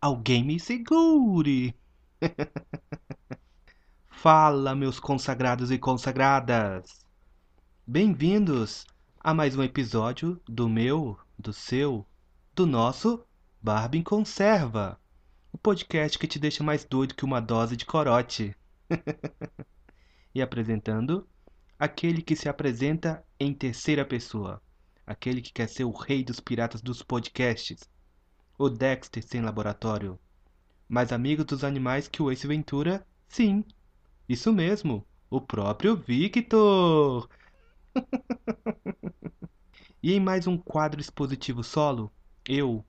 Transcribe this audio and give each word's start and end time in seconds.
Alguém 0.00 0.42
me 0.42 0.58
segure! 0.58 1.72
Fala, 4.10 4.74
meus 4.74 4.98
consagrados 4.98 5.70
e 5.70 5.78
consagradas! 5.78 7.06
Bem-vindos 7.86 8.84
a 9.20 9.32
mais 9.32 9.56
um 9.56 9.62
episódio 9.62 10.42
do 10.48 10.68
meu, 10.68 11.16
do 11.38 11.52
seu, 11.52 12.04
do 12.56 12.66
nosso 12.66 13.24
Barba 13.62 13.96
em 13.96 14.02
Conserva, 14.02 14.98
o 15.52 15.58
podcast 15.58 16.18
que 16.18 16.26
te 16.26 16.40
deixa 16.40 16.64
mais 16.64 16.84
doido 16.84 17.14
que 17.14 17.24
uma 17.24 17.40
dose 17.40 17.76
de 17.76 17.86
corote. 17.86 18.52
e 20.34 20.42
apresentando 20.42 21.29
aquele 21.80 22.20
que 22.20 22.36
se 22.36 22.46
apresenta 22.46 23.24
em 23.38 23.54
terceira 23.54 24.04
pessoa, 24.04 24.60
aquele 25.06 25.40
que 25.40 25.50
quer 25.50 25.66
ser 25.66 25.84
o 25.84 25.90
rei 25.90 26.22
dos 26.22 26.38
piratas 26.38 26.82
dos 26.82 27.02
podcasts, 27.02 27.88
o 28.58 28.68
Dexter 28.68 29.26
sem 29.26 29.40
laboratório. 29.40 30.20
Mais 30.86 31.10
amigo 31.10 31.42
dos 31.42 31.64
animais 31.64 32.06
que 32.06 32.22
o 32.22 32.30
Ace 32.30 32.46
Ventura? 32.46 33.06
Sim, 33.26 33.64
isso 34.28 34.52
mesmo, 34.52 35.06
o 35.30 35.40
próprio 35.40 35.96
Victor! 35.96 37.26
e 40.02 40.12
em 40.12 40.20
mais 40.20 40.46
um 40.46 40.58
quadro 40.58 41.00
expositivo 41.00 41.64
solo, 41.64 42.12
eu, 42.46 42.84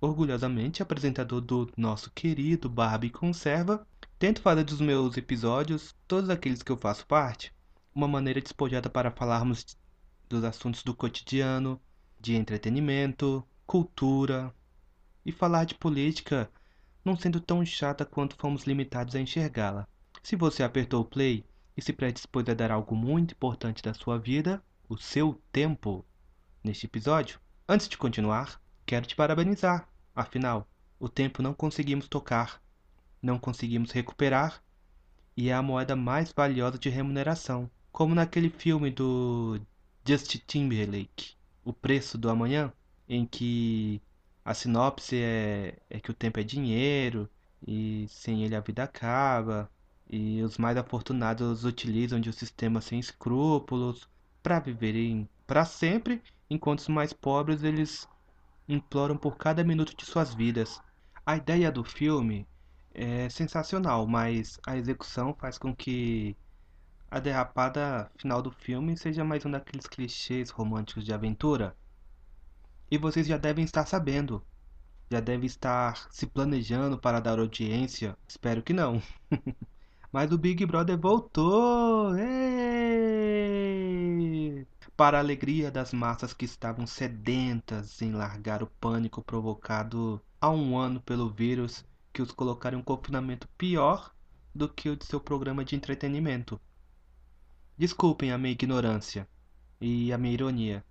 orgulhosamente 0.00 0.84
apresentador 0.84 1.40
do 1.40 1.68
nosso 1.76 2.12
querido 2.12 2.68
Barbie 2.68 3.10
Conserva, 3.10 3.84
tento 4.20 4.40
fazer 4.40 4.62
dos 4.62 4.80
meus 4.80 5.16
episódios, 5.16 5.96
todos 6.06 6.30
aqueles 6.30 6.62
que 6.62 6.70
eu 6.70 6.76
faço 6.76 7.04
parte, 7.08 7.52
uma 8.00 8.08
maneira 8.08 8.40
despojada 8.40 8.88
para 8.88 9.10
falarmos 9.10 9.76
dos 10.26 10.42
assuntos 10.42 10.82
do 10.82 10.94
cotidiano, 10.94 11.78
de 12.18 12.34
entretenimento, 12.34 13.46
cultura 13.66 14.54
e 15.24 15.30
falar 15.30 15.64
de 15.64 15.74
política 15.74 16.50
não 17.04 17.14
sendo 17.14 17.40
tão 17.40 17.64
chata 17.64 18.06
quanto 18.06 18.36
fomos 18.36 18.64
limitados 18.64 19.14
a 19.14 19.20
enxergá-la. 19.20 19.86
Se 20.22 20.34
você 20.34 20.62
apertou 20.62 21.02
o 21.02 21.04
play 21.04 21.44
e 21.76 21.82
se 21.82 21.92
predispôs 21.92 22.48
a 22.48 22.54
dar 22.54 22.70
algo 22.70 22.96
muito 22.96 23.32
importante 23.32 23.82
da 23.82 23.92
sua 23.92 24.18
vida, 24.18 24.62
o 24.88 24.96
seu 24.96 25.40
tempo, 25.52 26.04
neste 26.64 26.86
episódio, 26.86 27.38
antes 27.68 27.86
de 27.86 27.98
continuar, 27.98 28.60
quero 28.86 29.06
te 29.06 29.14
parabenizar. 29.14 29.88
Afinal, 30.14 30.66
o 30.98 31.08
tempo 31.08 31.42
não 31.42 31.52
conseguimos 31.52 32.08
tocar, 32.08 32.62
não 33.22 33.38
conseguimos 33.38 33.90
recuperar 33.90 34.62
e 35.36 35.50
é 35.50 35.54
a 35.54 35.62
moeda 35.62 35.94
mais 35.94 36.32
valiosa 36.32 36.78
de 36.78 36.88
remuneração. 36.88 37.70
Como 37.92 38.14
naquele 38.14 38.50
filme 38.50 38.90
do 38.90 39.60
Justin 40.06 40.40
Timberlake, 40.46 41.34
O 41.64 41.72
Preço 41.72 42.16
do 42.16 42.30
Amanhã, 42.30 42.72
em 43.08 43.26
que 43.26 44.00
a 44.44 44.54
sinopse 44.54 45.16
é, 45.16 45.78
é 45.90 46.00
que 46.00 46.10
o 46.10 46.14
tempo 46.14 46.40
é 46.40 46.42
dinheiro 46.42 47.28
e 47.66 48.06
sem 48.08 48.44
ele 48.44 48.54
a 48.56 48.60
vida 48.60 48.82
acaba, 48.84 49.70
e 50.08 50.42
os 50.42 50.58
mais 50.58 50.76
afortunados 50.76 51.64
utilizam 51.64 52.20
de 52.20 52.28
um 52.28 52.32
sistema 52.32 52.80
sem 52.80 52.98
escrúpulos 52.98 54.08
para 54.42 54.58
viverem 54.58 55.28
para 55.46 55.64
sempre, 55.64 56.22
enquanto 56.48 56.80
os 56.80 56.88
mais 56.88 57.12
pobres 57.12 57.62
eles 57.62 58.08
imploram 58.68 59.16
por 59.16 59.36
cada 59.36 59.62
minuto 59.62 59.96
de 59.96 60.04
suas 60.04 60.32
vidas. 60.32 60.80
A 61.26 61.36
ideia 61.36 61.70
do 61.70 61.84
filme 61.84 62.46
é 62.94 63.28
sensacional, 63.28 64.06
mas 64.06 64.58
a 64.66 64.76
execução 64.76 65.34
faz 65.34 65.58
com 65.58 65.74
que 65.74 66.36
a 67.10 67.18
derrapada 67.18 68.08
final 68.16 68.40
do 68.40 68.52
filme 68.52 68.96
seja 68.96 69.24
mais 69.24 69.44
um 69.44 69.50
daqueles 69.50 69.86
clichês 69.86 70.48
românticos 70.50 71.04
de 71.04 71.12
aventura. 71.12 71.76
E 72.88 72.96
vocês 72.96 73.26
já 73.26 73.36
devem 73.36 73.64
estar 73.64 73.84
sabendo. 73.84 74.40
Já 75.10 75.18
devem 75.18 75.46
estar 75.46 76.06
se 76.12 76.24
planejando 76.26 76.96
para 76.96 77.18
dar 77.18 77.40
audiência. 77.40 78.16
Espero 78.28 78.62
que 78.62 78.72
não. 78.72 79.02
Mas 80.12 80.30
o 80.30 80.38
Big 80.38 80.64
Brother 80.66 80.96
voltou! 80.96 82.16
Ei! 82.16 82.30
Para 84.96 85.18
a 85.18 85.20
alegria 85.20 85.70
das 85.70 85.92
massas 85.92 86.32
que 86.32 86.44
estavam 86.44 86.86
sedentas 86.86 88.00
em 88.02 88.12
largar 88.12 88.62
o 88.62 88.66
pânico 88.66 89.20
provocado 89.22 90.20
há 90.40 90.48
um 90.50 90.78
ano 90.78 91.00
pelo 91.00 91.28
vírus 91.28 91.84
que 92.12 92.22
os 92.22 92.30
colocaram 92.30 92.78
em 92.78 92.80
um 92.80 92.84
confinamento 92.84 93.48
pior 93.58 94.12
do 94.54 94.68
que 94.68 94.88
o 94.88 94.96
de 94.96 95.04
seu 95.06 95.20
programa 95.20 95.64
de 95.64 95.74
entretenimento. 95.74 96.60
Desculpem 97.80 98.30
a 98.30 98.36
minha 98.36 98.52
ignorância 98.52 99.26
e 99.80 100.12
a 100.12 100.18
minha 100.18 100.34
ironia. 100.34 100.84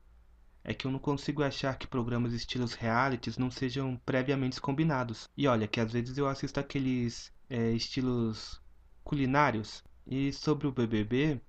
É 0.63 0.73
que 0.73 0.87
eu 0.87 0.91
não 0.91 0.97
consigo 0.97 1.43
achar 1.43 1.77
que 1.77 1.85
programas 1.85 2.33
estilos 2.33 2.73
realities 2.73 3.37
não 3.37 3.51
sejam 3.51 3.95
previamente 4.03 4.59
combinados. 4.59 5.29
E 5.37 5.47
olha, 5.47 5.67
que 5.67 5.79
às 5.79 5.93
vezes 5.93 6.17
eu 6.17 6.27
assisto 6.27 6.59
aqueles 6.59 7.31
é, 7.47 7.69
estilos 7.73 8.59
culinários. 9.03 9.83
E 10.03 10.33
sobre 10.33 10.65
o 10.65 10.71
BBB, 10.71 11.39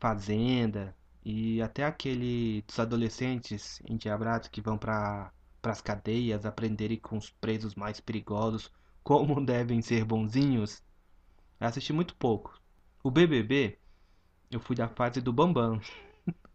Fazenda 0.00 0.92
e 1.24 1.62
até 1.62 1.84
aquele 1.84 2.64
dos 2.66 2.80
adolescentes 2.80 3.80
endiabrados 3.88 4.48
que 4.48 4.60
vão 4.60 4.76
para 4.76 5.32
as 5.62 5.80
cadeias 5.80 6.44
aprenderem 6.44 6.98
com 6.98 7.16
os 7.16 7.30
presos 7.30 7.76
mais 7.76 8.00
perigosos 8.00 8.72
como 9.04 9.38
devem 9.46 9.82
ser 9.82 10.04
bonzinhos. 10.04 10.82
Assisti 11.60 11.92
muito 11.92 12.16
pouco. 12.16 12.60
O 13.04 13.10
BBB 13.12 13.78
eu 14.50 14.58
fui 14.58 14.74
da 14.74 14.88
fase 14.88 15.20
do 15.20 15.32
Bambam. 15.32 15.80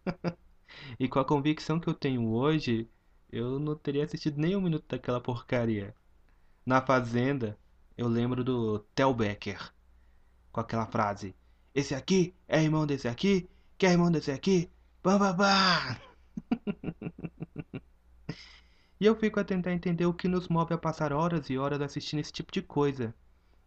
e 1.00 1.08
com 1.08 1.20
a 1.20 1.26
convicção 1.26 1.80
que 1.80 1.88
eu 1.88 1.94
tenho 1.94 2.30
hoje, 2.30 2.90
eu 3.32 3.58
não 3.58 3.76
teria 3.76 4.04
assistido 4.04 4.38
nem 4.38 4.56
um 4.56 4.62
minuto 4.62 4.86
daquela 4.88 5.22
porcaria. 5.22 5.96
Na 6.66 6.82
Fazenda, 6.82 7.58
eu 7.98 8.08
lembro 8.08 8.44
do 8.44 8.80
Tel 8.94 9.14
Becker, 9.14 9.74
com 10.52 10.60
aquela 10.60 10.86
frase: 10.86 11.34
Esse 11.74 11.96
aqui 11.96 12.36
é 12.48 12.62
irmão 12.62 12.86
desse 12.86 13.08
aqui, 13.08 13.50
que 13.78 13.86
é 13.86 13.92
irmão 13.92 14.12
desse 14.12 14.32
aqui, 14.32 14.70
bam. 15.02 15.18
e 19.00 19.06
eu 19.06 19.16
fico 19.16 19.40
a 19.40 19.44
tentar 19.44 19.72
entender 19.72 20.06
o 20.06 20.14
que 20.14 20.28
nos 20.28 20.50
move 20.50 20.74
a 20.74 20.78
passar 20.78 21.14
horas 21.14 21.50
e 21.50 21.58
horas 21.58 21.82
assistindo 21.82 22.20
esse 22.20 22.34
tipo 22.34 22.52
de 22.52 22.62
coisa, 22.62 23.16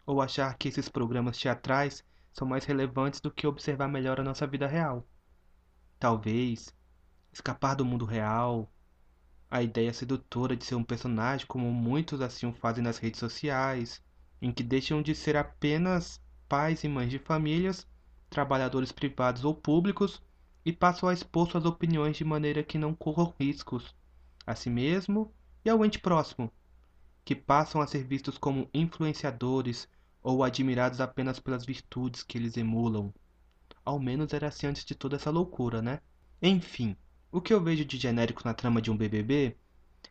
ou 0.05 0.21
achar 0.21 0.55
que 0.59 0.69
esses 0.69 0.89
programas 0.89 1.39
teatrais 1.39 2.05
são 2.39 2.47
mais 2.47 2.65
relevantes 2.65 3.21
do 3.21 3.33
que 3.33 3.47
observar 3.47 3.89
melhor 3.89 4.21
a 4.21 4.23
nossa 4.23 4.47
vida 4.47 4.67
real. 4.67 5.05
Talvez 5.99 6.73
escapar 7.33 7.75
do 7.75 7.85
mundo 7.85 8.05
real, 8.05 8.73
a 9.51 9.61
ideia 9.61 9.93
sedutora 9.93 10.57
de 10.57 10.65
ser 10.65 10.77
um 10.77 10.85
personagem 10.85 11.47
como 11.47 11.73
muitos 11.73 12.21
assim 12.21 12.53
fazem 12.53 12.85
nas 12.85 12.99
redes 12.99 13.19
sociais, 13.19 14.01
em 14.41 14.53
que 14.53 14.63
deixam 14.63 15.03
de 15.03 15.15
ser 15.15 15.37
apenas 15.37 16.23
pais 16.49 16.85
e 16.85 16.89
mães 16.89 17.11
de 17.11 17.19
famílias, 17.19 17.87
trabalhadores 18.31 18.93
privados 18.93 19.45
ou 19.45 19.55
públicos 19.55 20.23
e 20.65 20.73
passam 20.73 21.09
a 21.09 21.13
expor 21.13 21.51
suas 21.51 21.65
opiniões 21.65 22.17
de 22.17 22.25
maneira 22.25 22.63
que 22.63 22.79
não 22.79 22.95
corram 22.95 23.35
riscos 23.39 23.97
a 24.47 24.55
si 24.55 24.71
mesmo 24.71 25.35
e 25.65 25.71
ao 25.71 25.85
ente 25.85 25.99
próximo, 25.99 26.53
que 27.25 27.35
passam 27.35 27.81
a 27.81 27.87
ser 27.87 28.05
vistos 28.05 28.39
como 28.39 28.71
influenciadores 28.73 29.89
ou 30.23 30.43
admirados 30.43 31.01
apenas 31.01 31.39
pelas 31.39 31.65
virtudes 31.65 32.23
que 32.23 32.39
eles 32.39 32.57
emulam. 32.57 33.13
Ao 33.85 33.99
menos 33.99 34.33
era 34.33 34.49
assim 34.49 34.67
antes 34.67 34.85
de 34.85 34.95
toda 34.95 35.17
essa 35.17 35.31
loucura, 35.31 35.81
né? 35.81 36.01
Enfim, 36.43 36.97
o 37.31 37.41
que 37.41 37.53
eu 37.53 37.63
vejo 37.63 37.85
de 37.85 37.97
genérico 37.97 38.43
na 38.45 38.55
trama 38.55 38.81
de 38.83 38.91
um 38.91 38.97
BBB 38.97 39.57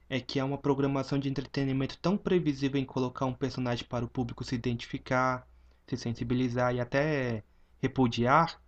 é 0.10 0.20
que 0.20 0.40
é 0.40 0.44
uma 0.44 0.58
programação 0.58 1.20
de 1.20 1.30
entretenimento 1.30 1.98
tão 2.00 2.18
previsível 2.18 2.80
em 2.80 2.86
colocar 2.86 3.26
um 3.26 3.34
personagem 3.34 3.86
para 3.86 4.06
o 4.06 4.10
público 4.10 4.44
se 4.44 4.56
identificar, 4.56 5.48
se 5.86 5.98
sensibilizar 5.98 6.74
e 6.74 6.80
até 6.80 7.44
repudiar. 7.80 8.62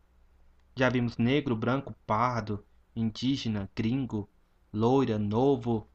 Já 0.75 0.89
vimos 0.89 1.18
negro, 1.18 1.56
branco, 1.56 1.95
pardo, 2.06 2.65
indígena, 2.95 3.69
gringo, 3.75 4.30
loira, 4.71 5.18
novo, 5.18 5.88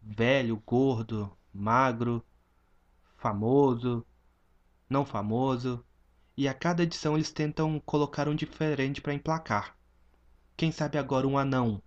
velho, 0.00 0.60
gordo, 0.66 1.30
magro, 1.52 2.24
famoso, 3.16 4.04
não 4.92 5.04
famoso, 5.04 5.84
e 6.36 6.46
a 6.46 6.54
cada 6.54 6.82
edição 6.82 7.14
eles 7.14 7.32
tentam 7.32 7.80
colocar 7.80 8.28
um 8.28 8.34
diferente 8.34 9.00
para 9.00 9.14
emplacar. 9.14 9.76
Quem 10.56 10.70
sabe 10.70 10.98
agora 10.98 11.26
um 11.26 11.36
anão, 11.36 11.82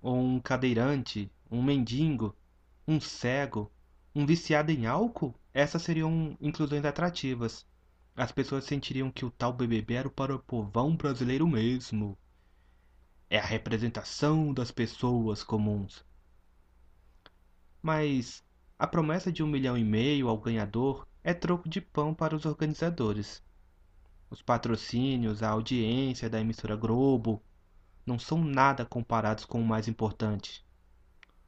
ou 0.00 0.16
um 0.16 0.38
cadeirante, 0.38 1.32
um 1.50 1.62
mendigo, 1.62 2.36
um 2.86 3.00
cego, 3.00 3.72
um 4.14 4.24
viciado 4.24 4.70
em 4.70 4.86
álcool? 4.86 5.34
Essas 5.52 5.82
seriam 5.82 6.36
inclusões 6.40 6.84
atrativas. 6.84 7.66
As 8.14 8.30
pessoas 8.30 8.64
sentiriam 8.64 9.10
que 9.10 9.24
o 9.24 9.30
tal 9.30 9.52
BBB 9.52 9.94
era 9.94 10.10
para 10.10 10.34
o 10.34 10.38
povão 10.38 10.94
brasileiro 10.94 11.46
mesmo. 11.46 12.16
É 13.30 13.38
a 13.38 13.44
representação 13.44 14.52
das 14.52 14.70
pessoas 14.70 15.42
comuns. 15.42 16.04
Mas 17.82 18.44
a 18.78 18.86
promessa 18.86 19.32
de 19.32 19.42
um 19.42 19.46
milhão 19.46 19.76
e 19.76 19.84
meio 19.84 20.28
ao 20.28 20.38
ganhador 20.38 21.06
é 21.28 21.34
troco 21.34 21.68
de 21.68 21.78
pão 21.78 22.14
para 22.14 22.34
os 22.34 22.46
organizadores. 22.46 23.42
Os 24.30 24.40
patrocínios, 24.40 25.42
a 25.42 25.50
audiência 25.50 26.30
da 26.30 26.40
emissora 26.40 26.74
Globo, 26.74 27.42
não 28.06 28.18
são 28.18 28.42
nada 28.42 28.86
comparados 28.86 29.44
com 29.44 29.60
o 29.60 29.66
mais 29.66 29.88
importante: 29.88 30.64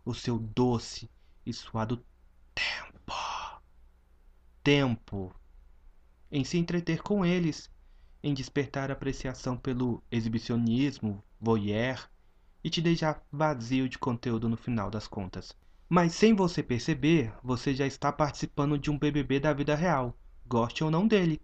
o 0.04 0.12
seu 0.12 0.38
doce 0.38 1.10
e 1.46 1.52
suado 1.54 2.04
tempo. 2.54 3.14
Tempo 4.62 5.34
em 6.30 6.44
se 6.44 6.58
entreter 6.58 7.02
com 7.02 7.24
eles, 7.24 7.70
em 8.22 8.34
despertar 8.34 8.90
apreciação 8.90 9.56
pelo 9.56 10.02
exibicionismo, 10.10 11.24
voyeur 11.40 12.06
e 12.62 12.68
te 12.68 12.82
deixar 12.82 13.26
vazio 13.32 13.88
de 13.88 13.98
conteúdo 13.98 14.46
no 14.46 14.58
final 14.58 14.90
das 14.90 15.08
contas. 15.08 15.56
Mas 15.92 16.14
sem 16.14 16.34
você 16.34 16.62
perceber, 16.62 17.34
você 17.42 17.74
já 17.74 17.84
está 17.84 18.12
participando 18.12 18.78
de 18.78 18.92
um 18.92 18.96
BBB 18.96 19.40
da 19.40 19.52
vida 19.52 19.74
real, 19.74 20.16
goste 20.46 20.84
ou 20.84 20.90
não 20.90 21.04
dele. 21.04 21.42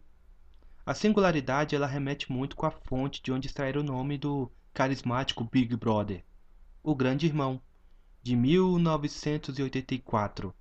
A 0.86 0.94
singularidade 0.94 1.74
ela 1.74 1.88
remete 1.88 2.30
muito 2.30 2.54
com 2.54 2.64
a 2.64 2.70
fonte 2.70 3.20
de 3.20 3.32
onde 3.32 3.48
extrair 3.48 3.76
o 3.76 3.82
nome 3.82 4.16
do 4.16 4.48
carismático 4.72 5.42
Big 5.42 5.74
Brother, 5.74 6.24
o 6.80 6.94
Grande 6.94 7.26
Irmão, 7.26 7.60
de 8.22 8.36
1984. 8.36 10.54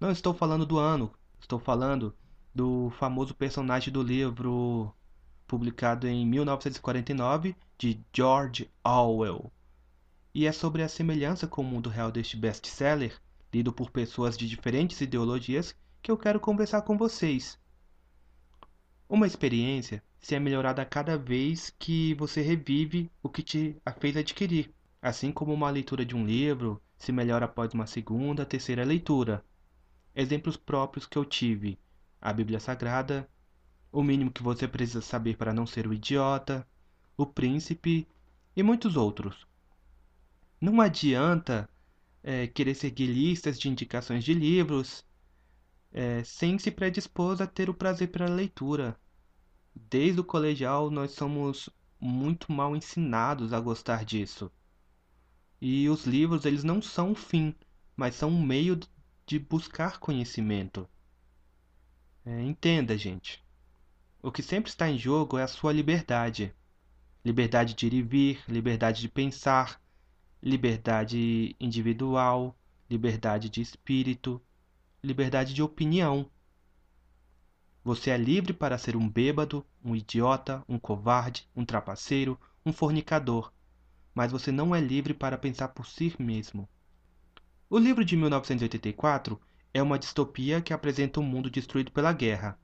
Não 0.00 0.10
estou 0.10 0.32
falando 0.32 0.64
do 0.64 0.78
ano, 0.78 1.12
estou 1.38 1.58
falando 1.58 2.16
do 2.54 2.88
famoso 2.98 3.34
personagem 3.34 3.92
do 3.92 4.02
livro 4.02 4.90
publicado 5.46 6.08
em 6.08 6.24
1949 6.24 7.54
de 7.76 8.02
George 8.14 8.70
Orwell. 8.82 9.52
E 10.34 10.46
é 10.46 10.52
sobre 10.52 10.82
a 10.82 10.88
semelhança 10.88 11.46
com 11.46 11.60
o 11.60 11.66
mundo 11.66 11.90
real 11.90 12.10
deste 12.10 12.34
best-seller, 12.34 13.20
lido 13.52 13.72
por 13.72 13.90
pessoas 13.90 14.36
de 14.36 14.48
diferentes 14.48 15.00
ideologias, 15.00 15.74
que 16.02 16.10
eu 16.10 16.16
quero 16.16 16.38
conversar 16.38 16.82
com 16.82 16.96
vocês. 16.96 17.58
Uma 19.08 19.26
experiência 19.26 20.02
se 20.20 20.34
é 20.34 20.40
melhorada 20.40 20.84
cada 20.84 21.16
vez 21.16 21.74
que 21.78 22.14
você 22.14 22.42
revive 22.42 23.10
o 23.22 23.28
que 23.28 23.42
te 23.42 23.76
a 23.84 23.92
fez 23.92 24.16
adquirir, 24.16 24.74
assim 25.00 25.30
como 25.30 25.54
uma 25.54 25.70
leitura 25.70 26.04
de 26.04 26.16
um 26.16 26.26
livro 26.26 26.82
se 26.98 27.12
melhora 27.12 27.44
após 27.44 27.72
uma 27.72 27.86
segunda, 27.86 28.44
terceira 28.44 28.84
leitura. 28.84 29.44
Exemplos 30.14 30.56
próprios 30.56 31.06
que 31.06 31.16
eu 31.16 31.24
tive 31.24 31.78
a 32.20 32.32
Bíblia 32.32 32.58
Sagrada, 32.58 33.28
o 33.92 34.02
mínimo 34.02 34.30
que 34.30 34.42
você 34.42 34.66
precisa 34.66 35.00
saber 35.00 35.36
para 35.36 35.54
não 35.54 35.66
ser 35.66 35.86
o 35.86 35.94
idiota, 35.94 36.66
o 37.16 37.24
príncipe 37.24 38.06
e 38.56 38.62
muitos 38.62 38.96
outros. 38.96 39.46
Não 40.60 40.80
adianta 40.80 41.68
é, 42.26 42.48
querer 42.48 42.74
seguir 42.74 43.06
listas 43.06 43.56
de 43.56 43.68
indicações 43.68 44.24
de 44.24 44.34
livros 44.34 45.04
é, 45.92 46.24
sem 46.24 46.58
se 46.58 46.72
predispor 46.72 47.40
a 47.40 47.46
ter 47.46 47.70
o 47.70 47.74
prazer 47.74 48.08
pela 48.08 48.28
leitura. 48.28 48.98
Desde 49.72 50.20
o 50.20 50.24
colegial, 50.24 50.90
nós 50.90 51.12
somos 51.12 51.70
muito 52.00 52.50
mal 52.50 52.74
ensinados 52.74 53.52
a 53.52 53.60
gostar 53.60 54.04
disso. 54.04 54.50
E 55.60 55.88
os 55.88 56.04
livros, 56.04 56.44
eles 56.44 56.64
não 56.64 56.82
são 56.82 57.12
o 57.12 57.14
fim, 57.14 57.54
mas 57.96 58.16
são 58.16 58.30
um 58.30 58.42
meio 58.42 58.76
de 59.24 59.38
buscar 59.38 60.00
conhecimento. 60.00 60.88
É, 62.24 62.42
entenda, 62.42 62.98
gente. 62.98 63.40
O 64.20 64.32
que 64.32 64.42
sempre 64.42 64.68
está 64.68 64.90
em 64.90 64.98
jogo 64.98 65.38
é 65.38 65.44
a 65.44 65.48
sua 65.48 65.72
liberdade. 65.72 66.52
Liberdade 67.24 67.72
de 67.74 67.86
ir 67.86 67.94
e 67.94 68.02
vir, 68.02 68.44
liberdade 68.48 69.00
de 69.00 69.08
pensar, 69.08 69.80
liberdade 70.42 71.56
individual, 71.58 72.56
liberdade 72.88 73.48
de 73.48 73.60
espírito, 73.60 74.40
liberdade 75.02 75.54
de 75.54 75.62
opinião. 75.62 76.30
Você 77.82 78.10
é 78.10 78.16
livre 78.16 78.52
para 78.52 78.78
ser 78.78 78.96
um 78.96 79.08
bêbado, 79.08 79.64
um 79.84 79.94
idiota, 79.94 80.64
um 80.68 80.78
covarde, 80.78 81.48
um 81.54 81.64
trapaceiro, 81.64 82.38
um 82.64 82.72
fornicador, 82.72 83.52
mas 84.14 84.32
você 84.32 84.50
não 84.50 84.74
é 84.74 84.80
livre 84.80 85.14
para 85.14 85.38
pensar 85.38 85.68
por 85.68 85.86
si 85.86 86.14
mesmo. 86.18 86.68
O 87.68 87.78
livro 87.78 88.04
de 88.04 88.16
1984 88.16 89.40
é 89.72 89.82
uma 89.82 89.98
distopia 89.98 90.60
que 90.60 90.72
apresenta 90.72 91.20
um 91.20 91.22
mundo 91.22 91.50
destruído 91.50 91.92
pela 91.92 92.12
guerra. 92.12 92.58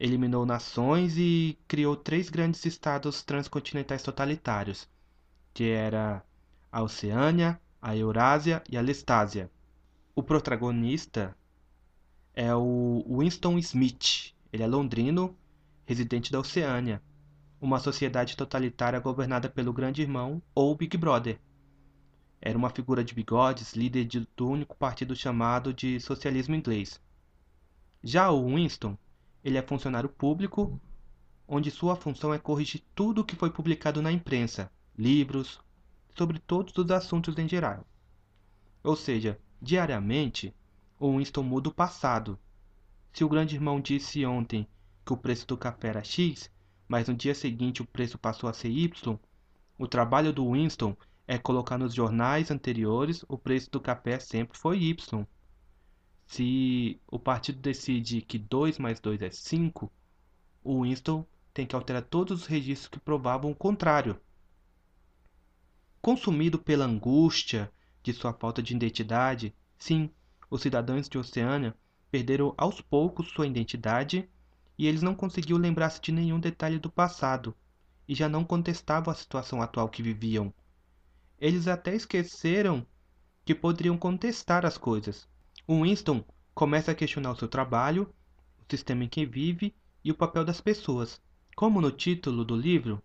Eliminou 0.00 0.44
nações 0.44 1.16
e 1.16 1.58
criou 1.68 1.94
três 1.94 2.28
grandes 2.28 2.64
estados 2.66 3.22
transcontinentais 3.22 4.02
totalitários, 4.02 4.88
que 5.54 5.64
era 5.64 6.24
a 6.72 6.82
Oceânia, 6.82 7.60
a 7.82 7.94
Eurásia 7.94 8.62
e 8.70 8.78
a 8.78 8.80
Lestásia. 8.80 9.50
O 10.14 10.22
protagonista 10.22 11.36
é 12.32 12.54
o 12.54 13.04
Winston 13.06 13.58
Smith. 13.58 14.34
Ele 14.50 14.62
é 14.62 14.66
londrino, 14.66 15.36
residente 15.84 16.32
da 16.32 16.40
Oceânia, 16.40 17.02
uma 17.60 17.78
sociedade 17.78 18.36
totalitária 18.36 18.98
governada 18.98 19.50
pelo 19.50 19.72
Grande 19.72 20.00
Irmão 20.00 20.40
ou 20.54 20.74
Big 20.74 20.96
Brother. 20.96 21.38
Era 22.40 22.56
uma 22.56 22.70
figura 22.70 23.04
de 23.04 23.14
bigodes, 23.14 23.74
líder 23.74 24.06
de, 24.06 24.26
do 24.34 24.48
único 24.48 24.74
partido 24.74 25.14
chamado 25.14 25.74
de 25.74 26.00
socialismo 26.00 26.54
inglês. 26.54 26.98
Já 28.02 28.30
o 28.30 28.46
Winston, 28.46 28.96
ele 29.44 29.58
é 29.58 29.62
funcionário 29.62 30.08
público, 30.08 30.80
onde 31.46 31.70
sua 31.70 31.96
função 31.96 32.32
é 32.32 32.38
corrigir 32.38 32.82
tudo 32.94 33.20
o 33.20 33.24
que 33.24 33.36
foi 33.36 33.50
publicado 33.50 34.00
na 34.00 34.10
imprensa, 34.10 34.72
livros, 34.96 35.60
sobre 36.14 36.38
todos 36.38 36.76
os 36.76 36.90
assuntos 36.90 37.36
em 37.38 37.48
geral. 37.48 37.86
Ou 38.82 38.96
seja, 38.96 39.38
diariamente, 39.60 40.54
o 40.98 41.16
Winston 41.16 41.42
muda 41.42 41.68
o 41.68 41.74
passado. 41.74 42.38
Se 43.12 43.24
o 43.24 43.28
grande 43.28 43.54
irmão 43.54 43.80
disse 43.80 44.24
ontem 44.24 44.66
que 45.04 45.12
o 45.12 45.16
preço 45.16 45.46
do 45.46 45.56
café 45.56 45.88
era 45.88 46.04
X, 46.04 46.50
mas 46.88 47.08
no 47.08 47.14
dia 47.14 47.34
seguinte 47.34 47.82
o 47.82 47.86
preço 47.86 48.18
passou 48.18 48.48
a 48.48 48.52
ser 48.52 48.70
Y, 48.70 49.18
o 49.78 49.88
trabalho 49.88 50.32
do 50.32 50.52
Winston 50.52 50.96
é 51.26 51.38
colocar 51.38 51.78
nos 51.78 51.94
jornais 51.94 52.50
anteriores 52.50 53.24
o 53.28 53.38
preço 53.38 53.70
do 53.70 53.80
café 53.80 54.18
sempre 54.18 54.58
foi 54.58 54.78
Y. 54.78 55.26
Se 56.26 57.00
o 57.10 57.18
partido 57.18 57.60
decide 57.60 58.22
que 58.22 58.38
2 58.38 58.78
mais 58.78 59.00
2 59.00 59.22
é 59.22 59.30
5, 59.30 59.90
o 60.62 60.82
Winston 60.82 61.26
tem 61.52 61.66
que 61.66 61.74
alterar 61.74 62.02
todos 62.02 62.42
os 62.42 62.46
registros 62.46 62.88
que 62.88 63.00
provavam 63.00 63.50
o 63.50 63.54
contrário. 63.56 64.20
Consumido 66.02 66.58
pela 66.58 66.84
angústia 66.84 67.72
de 68.02 68.12
sua 68.12 68.34
falta 68.34 68.62
de 68.62 68.74
identidade, 68.74 69.54
sim, 69.78 70.10
os 70.50 70.60
cidadãos 70.60 71.08
de 71.08 71.16
Oceânia 71.16 71.74
perderam 72.10 72.52
aos 72.58 72.82
poucos 72.82 73.28
sua 73.28 73.46
identidade 73.46 74.28
e 74.76 74.86
eles 74.86 75.00
não 75.00 75.14
conseguiam 75.14 75.58
lembrar-se 75.58 76.02
de 76.02 76.12
nenhum 76.12 76.38
detalhe 76.38 76.78
do 76.78 76.90
passado 76.90 77.54
e 78.06 78.14
já 78.14 78.28
não 78.28 78.44
contestavam 78.44 79.10
a 79.10 79.16
situação 79.16 79.62
atual 79.62 79.88
que 79.88 80.02
viviam 80.02 80.52
eles 81.42 81.66
até 81.66 81.92
esqueceram 81.92 82.86
que 83.44 83.52
poderiam 83.52 83.98
contestar 83.98 84.64
as 84.64 84.78
coisas. 84.78 85.28
O 85.66 85.82
Winston 85.82 86.24
começa 86.54 86.92
a 86.92 86.94
questionar 86.94 87.32
o 87.32 87.36
seu 87.36 87.48
trabalho, 87.48 88.14
o 88.60 88.70
sistema 88.70 89.02
em 89.02 89.08
que 89.08 89.26
vive 89.26 89.74
e 90.04 90.12
o 90.12 90.14
papel 90.14 90.44
das 90.44 90.60
pessoas. 90.60 91.20
Como 91.56 91.80
no 91.80 91.90
título 91.90 92.44
do 92.44 92.54
livro, 92.54 93.02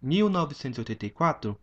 1984, 0.00 1.58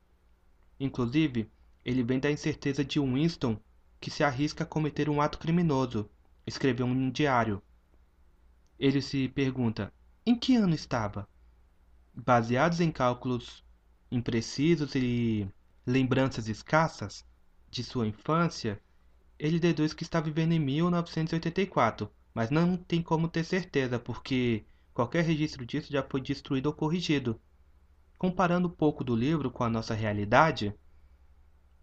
inclusive, 0.84 1.50
ele 1.84 2.04
vem 2.04 2.20
da 2.20 2.32
incerteza 2.32 2.84
de 2.84 3.00
Winston 3.00 3.60
que 4.00 4.12
se 4.12 4.24
arrisca 4.24 4.63
a 4.63 4.68
cometer 4.68 5.10
um 5.10 5.22
ato 5.22 5.40
criminoso, 5.40 6.10
escreveu 6.46 6.86
um 6.86 7.10
diário. 7.10 7.62
Ele 8.78 9.02
se 9.02 9.30
pergunta: 9.30 9.94
em 10.25 10.36
que 10.36 10.56
ano 10.56 10.75
estava? 10.75 11.28
Baseados 12.13 12.80
em 12.80 12.92
cálculos 12.92 13.63
imprecisos 14.12 14.94
e 14.96 15.48
lembranças 15.86 16.48
escassas 16.48 17.25
de 17.70 17.84
sua 17.84 18.08
infância, 18.08 18.80
ele 19.40 19.60
deduz 19.60 19.94
que 19.94 20.04
está 20.04 20.22
vivendo 20.22 20.54
em 20.54 20.60
1984, 20.60 22.10
mas 22.34 22.50
não 22.50 22.78
tem 22.78 23.02
como 23.02 23.28
ter 23.28 23.44
certeza 23.44 23.98
porque 23.98 24.63
qualquer 24.94 25.24
registro 25.24 25.66
disso 25.66 25.92
já 25.92 26.04
foi 26.04 26.22
destruído 26.22 26.68
ou 26.68 26.74
corrigido. 26.74 27.40
Comparando 28.24 28.70
um 28.70 28.72
pouco 28.72 29.03
do 29.03 29.13
livro 29.13 29.51
com 29.51 29.65
a 29.65 29.70
nossa 29.70 29.94
realidade, 29.94 30.74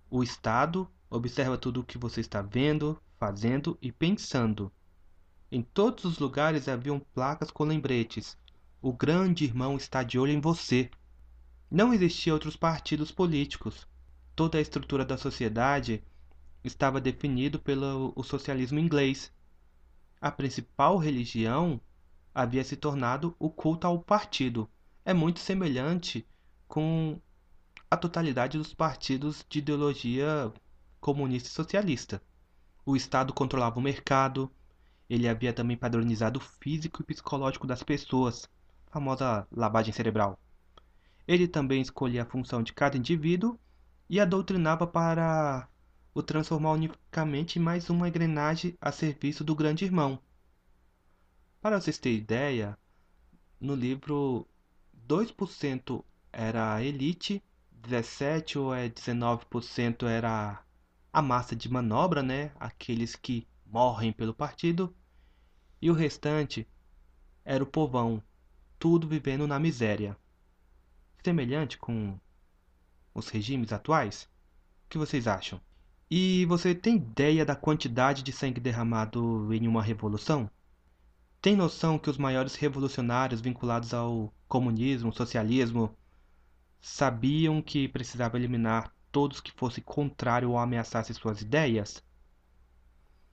o 0.08 0.22
Estado 0.22 0.90
observa 1.10 1.58
tudo 1.58 1.80
o 1.80 1.84
que 1.84 1.98
você 1.98 2.22
está 2.22 2.40
vendo, 2.40 2.98
fazendo 3.18 3.76
e 3.82 3.92
pensando. 3.92 4.72
Em 5.52 5.60
todos 5.60 6.06
os 6.06 6.18
lugares 6.18 6.66
haviam 6.66 6.98
placas 6.98 7.50
com 7.50 7.64
lembretes. 7.64 8.38
O 8.80 8.90
grande 8.90 9.44
irmão 9.44 9.76
está 9.76 10.02
de 10.02 10.18
olho 10.18 10.32
em 10.32 10.40
você. 10.40 10.90
Não 11.70 11.92
existiam 11.92 12.32
outros 12.32 12.56
partidos 12.56 13.12
políticos. 13.12 13.86
Toda 14.34 14.56
a 14.56 14.62
estrutura 14.62 15.04
da 15.04 15.18
sociedade 15.18 16.02
estava 16.64 17.02
definido 17.02 17.58
pelo 17.58 18.14
socialismo 18.24 18.78
inglês. 18.78 19.30
A 20.18 20.30
principal 20.30 20.96
religião 20.96 21.78
havia 22.34 22.64
se 22.64 22.76
tornado 22.76 23.36
o 23.38 23.50
culto 23.50 23.86
ao 23.86 23.98
partido. 23.98 24.66
É 25.10 25.12
muito 25.12 25.40
semelhante 25.40 26.24
com 26.68 27.20
a 27.90 27.96
totalidade 27.96 28.56
dos 28.56 28.72
partidos 28.72 29.44
de 29.48 29.58
ideologia 29.58 30.52
comunista 31.00 31.48
e 31.48 31.52
socialista. 31.52 32.22
O 32.86 32.94
Estado 32.94 33.34
controlava 33.34 33.80
o 33.80 33.82
mercado, 33.82 34.48
ele 35.08 35.26
havia 35.26 35.52
também 35.52 35.76
padronizado 35.76 36.38
o 36.38 36.40
físico 36.40 37.02
e 37.02 37.04
psicológico 37.04 37.66
das 37.66 37.82
pessoas, 37.82 38.48
famosa 38.86 39.48
lavagem 39.50 39.92
cerebral. 39.92 40.38
Ele 41.26 41.48
também 41.48 41.82
escolhia 41.82 42.22
a 42.22 42.30
função 42.30 42.62
de 42.62 42.72
cada 42.72 42.96
indivíduo 42.96 43.58
e 44.08 44.20
a 44.20 44.24
doutrinava 44.24 44.86
para 44.86 45.68
o 46.14 46.22
transformar 46.22 46.70
unicamente 46.70 47.58
em 47.58 47.62
mais 47.62 47.90
uma 47.90 48.08
engrenagem 48.08 48.78
a 48.80 48.92
serviço 48.92 49.42
do 49.42 49.56
grande 49.56 49.84
irmão. 49.84 50.20
Para 51.60 51.80
vocês 51.80 51.98
terem 51.98 52.18
ideia, 52.18 52.78
no 53.60 53.74
livro 53.74 54.46
2% 55.10 56.04
era 56.32 56.72
a 56.72 56.84
elite, 56.84 57.42
17 57.72 58.56
ou 58.56 58.72
é 58.72 58.88
19% 58.88 60.06
era 60.06 60.62
a 61.12 61.20
massa 61.20 61.56
de 61.56 61.68
manobra, 61.68 62.22
né? 62.22 62.52
Aqueles 62.60 63.16
que 63.16 63.44
morrem 63.66 64.12
pelo 64.12 64.32
partido, 64.32 64.94
e 65.82 65.90
o 65.90 65.94
restante 65.94 66.64
era 67.44 67.64
o 67.64 67.66
povão, 67.66 68.22
tudo 68.78 69.08
vivendo 69.08 69.48
na 69.48 69.58
miséria. 69.58 70.16
Semelhante 71.24 71.76
com 71.76 72.16
os 73.12 73.26
regimes 73.30 73.72
atuais? 73.72 74.28
O 74.86 74.90
que 74.90 74.98
vocês 74.98 75.26
acham? 75.26 75.60
E 76.08 76.46
você 76.46 76.72
tem 76.72 76.94
ideia 76.94 77.44
da 77.44 77.56
quantidade 77.56 78.22
de 78.22 78.30
sangue 78.30 78.60
derramado 78.60 79.52
em 79.52 79.66
uma 79.66 79.82
revolução? 79.82 80.48
Tem 81.42 81.56
noção 81.56 81.98
que 81.98 82.10
os 82.10 82.18
maiores 82.18 82.54
revolucionários 82.54 83.40
vinculados 83.40 83.94
ao 83.94 84.30
comunismo, 84.46 85.10
socialismo, 85.10 85.96
sabiam 86.82 87.62
que 87.62 87.88
precisava 87.88 88.36
eliminar 88.36 88.94
todos 89.10 89.40
que 89.40 89.50
fossem 89.50 89.82
contrário 89.82 90.50
ou 90.50 90.58
ameaçassem 90.58 91.16
suas 91.16 91.40
ideias? 91.40 92.04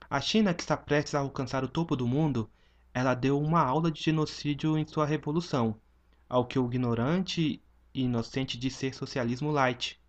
A 0.08 0.22
China, 0.22 0.54
que 0.54 0.62
está 0.62 0.74
prestes 0.74 1.14
a 1.14 1.18
alcançar 1.18 1.62
o 1.62 1.68
topo 1.68 1.94
do 1.94 2.06
mundo, 2.06 2.50
ela 2.94 3.12
deu 3.12 3.38
uma 3.38 3.60
aula 3.60 3.90
de 3.90 4.02
genocídio 4.02 4.78
em 4.78 4.86
sua 4.86 5.04
revolução, 5.04 5.78
ao 6.26 6.46
que 6.46 6.58
o 6.58 6.64
ignorante 6.64 7.62
e 7.92 8.02
inocente 8.04 8.56
de 8.56 8.70
ser 8.70 8.94
socialismo 8.94 9.50
light. 9.50 10.00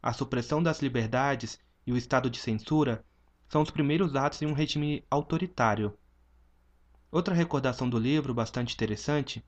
A 0.00 0.12
supressão 0.12 0.62
das 0.62 0.80
liberdades 0.80 1.58
e 1.84 1.90
o 1.90 1.96
estado 1.96 2.30
de 2.30 2.38
censura 2.38 3.04
são 3.48 3.60
os 3.60 3.72
primeiros 3.72 4.14
atos 4.14 4.40
em 4.40 4.46
um 4.46 4.52
regime 4.52 5.04
autoritário. 5.10 5.98
Outra 7.14 7.32
recordação 7.32 7.88
do 7.88 7.96
livro, 7.96 8.34
bastante 8.34 8.74
interessante 8.74 9.40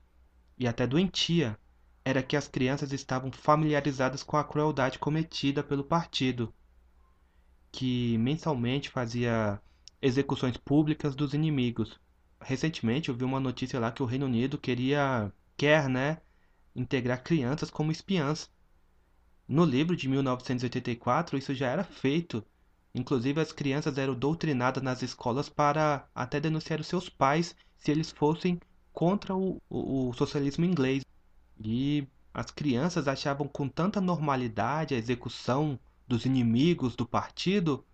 e 0.57 0.65
até 0.65 0.87
doentia, 0.87 1.59
era 2.05 2.23
que 2.23 2.37
as 2.37 2.47
crianças 2.47 2.93
estavam 2.93 3.29
familiarizadas 3.29 4.23
com 4.23 4.37
a 4.37 4.43
crueldade 4.45 4.97
cometida 4.97 5.61
pelo 5.61 5.83
partido, 5.83 6.53
que 7.69 8.17
mensalmente 8.19 8.89
fazia 8.89 9.61
execuções 10.01 10.55
públicas 10.55 11.13
dos 11.13 11.33
inimigos. 11.33 11.99
Recentemente 12.39 13.09
eu 13.09 13.15
vi 13.15 13.25
uma 13.25 13.37
notícia 13.37 13.81
lá 13.81 13.91
que 13.91 14.01
o 14.01 14.05
Reino 14.05 14.27
Unido 14.27 14.57
queria, 14.57 15.29
quer, 15.57 15.89
né, 15.89 16.21
integrar 16.73 17.21
crianças 17.21 17.69
como 17.69 17.91
espiãs. 17.91 18.49
No 19.45 19.65
livro 19.65 19.93
de 19.93 20.07
1984 20.07 21.37
isso 21.37 21.53
já 21.53 21.67
era 21.67 21.83
feito. 21.83 22.47
Inclusive 22.93 23.39
as 23.41 23.51
crianças 23.51 23.97
eram 23.97 24.15
doutrinadas 24.15 24.81
nas 24.81 25.01
escolas 25.01 25.49
para 25.49 26.07
até 26.15 26.39
denunciar 26.39 26.79
os 26.79 26.87
seus 26.87 27.09
pais 27.09 27.55
se 27.77 27.91
eles 27.91 28.11
fossem 28.11 28.59
contra 28.91 29.35
o, 29.35 29.61
o, 29.69 30.09
o 30.09 30.13
socialismo 30.13 30.65
inglês. 30.65 31.05
E 31.59 32.07
as 32.33 32.51
crianças 32.51 33.07
achavam 33.07 33.47
com 33.47 33.67
tanta 33.67 34.01
normalidade 34.01 34.95
a 34.95 34.97
execução 34.97 35.79
dos 36.07 36.25
inimigos 36.25 36.95
do 36.95 37.05
partido 37.05 37.85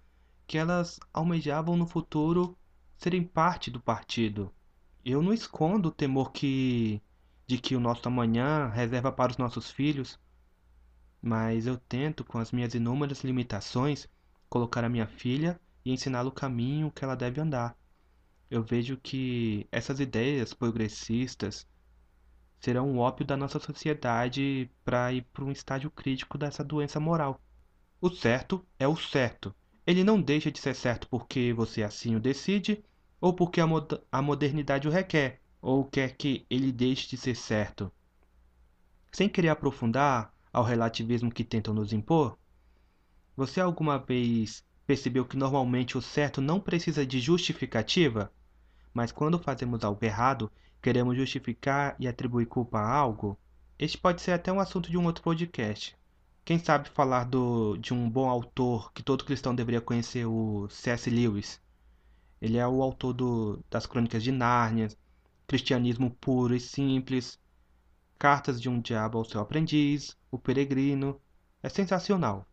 que 0.46 0.58
elas 0.58 1.00
almejavam 1.14 1.76
no 1.76 1.88
futuro 1.88 2.58
serem 2.98 3.24
parte 3.24 3.72
do 3.72 3.80
partido. 3.80 4.54
Eu 5.04 5.22
não 5.22 5.34
escondo 5.34 5.90
o 5.90 5.92
temor 5.92 6.32
que 6.32 7.02
de 7.46 7.58
que 7.58 7.76
o 7.76 7.80
nosso 7.80 8.08
amanhã 8.08 8.68
reserva 8.70 9.12
para 9.12 9.32
os 9.32 9.38
nossos 9.38 9.70
filhos, 9.70 10.18
mas 11.22 11.68
eu 11.68 11.78
tento, 11.78 12.24
com 12.24 12.38
as 12.38 12.52
minhas 12.52 12.74
inúmeras 12.74 13.24
limitações, 13.24 14.08
colocar 14.54 14.84
a 14.84 14.90
minha 14.90 15.08
filha 15.08 15.60
e 15.84 15.92
ensiná-la 15.92 16.30
o 16.30 16.32
caminho 16.32 16.92
que 16.92 17.04
ela 17.04 17.16
deve 17.16 17.42
andar. 17.42 17.76
Eu 18.52 18.62
vejo 18.62 18.98
que 18.98 19.68
essas 19.72 20.00
ideias 20.00 20.54
progressistas 20.54 21.66
serão 22.60 22.92
o 22.92 23.00
ópio 23.00 23.26
da 23.26 23.36
nossa 23.36 23.60
sociedade 23.60 24.70
para 24.86 25.12
ir 25.12 25.24
para 25.34 25.44
um 25.44 25.52
estágio 25.52 25.90
crítico 25.90 26.38
dessa 26.38 26.64
doença 26.64 27.00
moral. 27.00 27.42
O 28.00 28.12
certo 28.12 28.64
é 28.78 28.88
o 28.88 28.96
certo, 28.96 29.56
ele 29.88 30.04
não 30.04 30.22
deixa 30.22 30.52
de 30.52 30.60
ser 30.60 30.76
certo 30.76 31.08
porque 31.10 31.52
você 31.52 31.82
assim 31.82 32.16
o 32.16 32.20
decide 32.20 32.86
ou 33.20 33.34
porque 33.34 33.60
a, 33.60 33.66
mod 33.66 34.00
a 34.12 34.22
modernidade 34.22 34.88
o 34.88 34.92
requer 34.92 35.42
ou 35.60 35.84
quer 35.84 36.16
que 36.16 36.46
ele 36.48 36.72
deixe 36.72 37.10
de 37.10 37.18
ser 37.18 37.36
certo. 37.36 37.92
Sem 39.12 39.28
querer 39.28 39.50
aprofundar 39.50 40.32
ao 40.52 40.64
relativismo 40.64 41.32
que 41.32 41.44
tentam 41.44 41.74
nos 41.74 41.92
impor, 41.92 42.38
você 43.36 43.60
alguma 43.60 43.98
vez 43.98 44.64
percebeu 44.86 45.26
que 45.26 45.38
normalmente 45.38 45.98
o 45.98 46.02
certo 46.02 46.40
não 46.42 46.60
precisa 46.60 47.06
de 47.06 47.20
justificativa? 47.20 48.32
Mas 48.94 49.12
quando 49.12 49.40
fazemos 49.40 49.84
algo 49.84 50.04
errado, 50.06 50.52
queremos 50.82 51.18
justificar 51.18 51.96
e 52.00 52.08
atribuir 52.08 52.46
culpa 52.46 52.80
a 52.80 52.94
algo? 52.94 53.38
Este 53.80 53.98
pode 53.98 54.22
ser 54.22 54.34
até 54.34 54.52
um 54.52 54.60
assunto 54.60 54.92
de 54.92 54.98
um 54.98 55.06
outro 55.06 55.24
podcast. 55.24 55.98
Quem 56.46 56.60
sabe 56.60 56.90
falar 56.90 57.24
do, 57.24 57.78
de 57.78 57.94
um 57.94 58.10
bom 58.10 58.30
autor 58.30 58.92
que 58.94 59.02
todo 59.02 59.26
cristão 59.26 59.56
deveria 59.56 59.82
conhecer, 59.82 60.26
o 60.26 60.68
C.S. 60.70 61.10
Lewis. 61.10 61.60
Ele 62.42 62.58
é 62.58 62.68
o 62.68 62.84
autor 62.84 63.14
do, 63.14 63.64
das 63.70 63.86
Crônicas 63.86 64.22
de 64.22 64.32
Nárnia, 64.32 64.90
Cristianismo 65.48 66.12
Puro 66.12 66.54
e 66.54 66.60
Simples, 66.60 67.40
Cartas 68.20 68.62
de 68.62 68.70
um 68.70 68.80
Diabo 68.80 69.18
ao 69.18 69.26
Seu 69.26 69.42
Aprendiz, 69.42 70.18
O 70.30 70.38
Peregrino. 70.38 71.20
É 71.64 71.70
sensacional. 71.70 72.46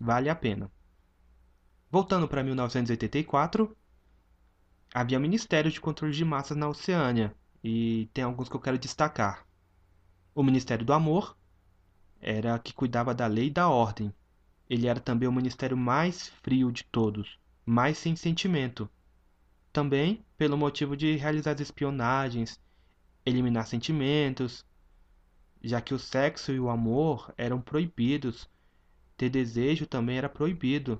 Vale 0.00 0.30
a 0.30 0.34
pena. 0.34 0.72
Voltando 1.90 2.26
para 2.26 2.42
1984, 2.42 3.76
havia 4.94 5.20
Ministério 5.20 5.70
de 5.70 5.80
Controle 5.80 6.14
de 6.14 6.24
Massas 6.24 6.56
na 6.56 6.68
Oceânia, 6.68 7.34
e 7.62 8.08
tem 8.14 8.24
alguns 8.24 8.48
que 8.48 8.56
eu 8.56 8.60
quero 8.60 8.78
destacar. 8.78 9.46
O 10.34 10.42
Ministério 10.42 10.86
do 10.86 10.94
Amor, 10.94 11.36
era 12.20 12.58
que 12.58 12.72
cuidava 12.72 13.14
da 13.14 13.26
lei 13.26 13.46
e 13.46 13.50
da 13.50 13.68
ordem. 13.68 14.12
Ele 14.68 14.86
era 14.86 15.00
também 15.00 15.28
o 15.28 15.32
ministério 15.32 15.76
mais 15.76 16.28
frio 16.28 16.70
de 16.70 16.84
todos, 16.84 17.38
mais 17.64 17.98
sem 17.98 18.14
sentimento. 18.14 18.88
Também 19.72 20.24
pelo 20.36 20.56
motivo 20.56 20.96
de 20.96 21.16
realizar 21.16 21.60
espionagens, 21.60 22.60
eliminar 23.24 23.66
sentimentos, 23.66 24.64
já 25.62 25.80
que 25.80 25.94
o 25.94 25.98
sexo 25.98 26.52
e 26.52 26.60
o 26.60 26.70
amor 26.70 27.32
eram 27.36 27.60
proibidos. 27.60 28.48
Ter 29.20 29.28
desejo 29.28 29.86
também 29.86 30.16
era 30.16 30.30
proibido. 30.30 30.98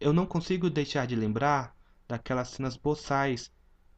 Eu 0.00 0.12
não 0.12 0.26
consigo 0.26 0.68
deixar 0.68 1.06
de 1.06 1.14
lembrar 1.14 1.72
daquelas 2.08 2.48
cenas 2.48 2.76
boçais 2.76 3.52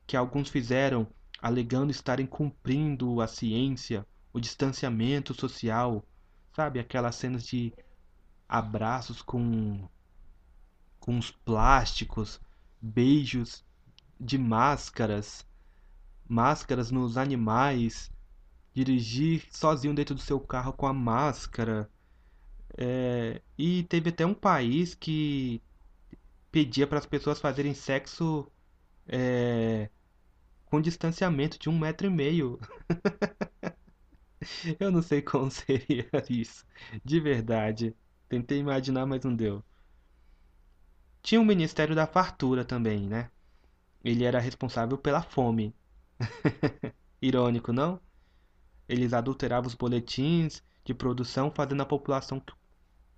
que 0.06 0.18
alguns 0.18 0.50
fizeram 0.50 1.08
alegando 1.40 1.90
estarem 1.90 2.26
cumprindo 2.26 3.22
a 3.22 3.26
ciência, 3.26 4.06
o 4.34 4.38
distanciamento 4.38 5.32
social, 5.32 6.04
Sabe, 6.52 6.78
aquelas 6.78 7.14
cenas 7.16 7.46
de 7.46 7.72
abraços 8.46 9.22
com 9.22 9.88
com 11.00 11.18
os 11.18 11.30
plásticos, 11.30 12.38
beijos 12.82 13.64
de 14.20 14.36
máscaras, 14.36 15.42
máscaras 16.28 16.90
nos 16.90 17.16
animais, 17.16 18.12
dirigir 18.74 19.46
sozinho 19.50 19.94
dentro 19.94 20.14
do 20.14 20.20
seu 20.20 20.38
carro 20.38 20.74
com 20.74 20.86
a 20.86 20.92
máscara. 20.92 21.90
É, 22.76 23.40
e 23.56 23.84
teve 23.84 24.10
até 24.10 24.26
um 24.26 24.34
país 24.34 24.94
que 24.94 25.62
pedia 26.50 26.86
para 26.86 26.98
as 26.98 27.06
pessoas 27.06 27.40
fazerem 27.40 27.74
sexo 27.74 28.50
é, 29.06 29.90
com 30.66 30.80
distanciamento 30.80 31.58
de 31.58 31.68
um 31.68 31.78
metro 31.78 32.06
e 32.06 32.10
meio. 32.10 32.58
Eu 34.78 34.90
não 34.90 35.02
sei 35.02 35.22
como 35.22 35.50
seria 35.52 36.08
isso, 36.28 36.64
de 37.04 37.20
verdade. 37.20 37.94
Tentei 38.28 38.58
imaginar, 38.58 39.06
mas 39.06 39.24
não 39.24 39.34
deu. 39.34 39.64
Tinha 41.22 41.40
o 41.40 41.44
Ministério 41.44 41.94
da 41.94 42.06
Fartura 42.06 42.64
também, 42.64 43.08
né? 43.08 43.30
Ele 44.04 44.24
era 44.24 44.38
responsável 44.38 44.98
pela 44.98 45.22
fome. 45.22 45.74
Irônico, 47.20 47.72
não? 47.72 48.00
Eles 48.88 49.12
adulteravam 49.12 49.68
os 49.68 49.74
boletins 49.74 50.62
de 50.84 50.94
produção, 50.94 51.50
fazendo 51.50 51.82
a 51.82 51.86
população 51.86 52.40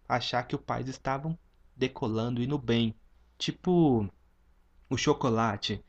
achar 0.08 0.42
que 0.44 0.54
os 0.54 0.62
pais 0.62 0.88
estavam 0.88 1.38
decolando 1.76 2.42
e 2.42 2.46
no 2.46 2.58
bem. 2.58 2.94
Tipo 3.38 4.08
o 4.88 4.96
chocolate. 4.96 5.84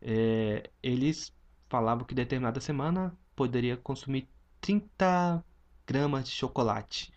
É, 0.00 0.70
eles 0.82 1.32
falavam 1.68 2.04
que 2.04 2.14
determinada 2.14 2.60
semana 2.60 3.16
poderia 3.34 3.76
consumir 3.76 4.28
30 4.60 5.44
gramas 5.86 6.24
de 6.24 6.30
chocolate. 6.30 7.12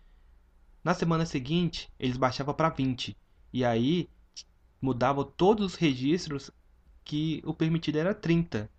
Na 0.84 0.94
semana 0.94 1.26
seguinte, 1.26 1.92
eles 2.00 2.18
baixavam 2.18 2.54
para 2.54 2.70
20. 2.70 3.18
E 3.52 3.66
aí 3.66 4.10
mudavam 4.82 5.24
todos 5.24 5.74
os 5.74 5.76
registros 5.76 6.52
que 7.04 7.42
o 7.46 7.54
permitido 7.54 7.98
era 7.98 8.14
30. 8.14 8.70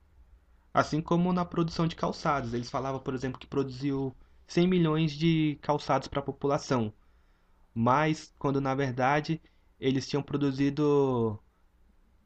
Assim 0.72 1.00
como 1.00 1.32
na 1.32 1.44
produção 1.44 1.86
de 1.86 1.96
calçados. 1.96 2.54
Eles 2.54 2.70
falavam, 2.70 3.00
por 3.00 3.14
exemplo, 3.14 3.40
que 3.40 3.46
produziu 3.46 4.14
100 4.46 4.68
milhões 4.68 5.12
de 5.12 5.58
calçados 5.62 6.08
para 6.08 6.20
a 6.20 6.22
população, 6.22 6.92
mas 7.78 8.32
quando 8.38 8.58
na 8.58 8.74
verdade 8.74 9.38
eles 9.78 10.08
tinham 10.08 10.22
produzido 10.22 11.38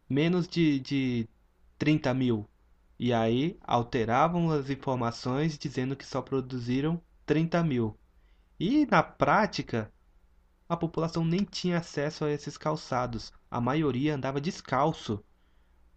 menos 0.08 0.46
de, 0.46 0.78
de 0.78 1.28
30 1.76 2.14
mil. 2.14 2.48
E 2.96 3.12
aí 3.12 3.58
alteravam 3.62 4.52
as 4.52 4.70
informações 4.70 5.58
dizendo 5.58 5.96
que 5.96 6.06
só 6.06 6.22
produziram 6.22 7.02
30 7.26 7.64
mil. 7.64 7.98
E 8.60 8.86
na 8.86 9.02
prática, 9.02 9.92
a 10.68 10.76
população 10.76 11.24
nem 11.24 11.42
tinha 11.42 11.78
acesso 11.78 12.24
a 12.24 12.30
esses 12.30 12.56
calçados. 12.56 13.32
A 13.50 13.60
maioria 13.60 14.14
andava 14.14 14.40
descalço. 14.40 15.24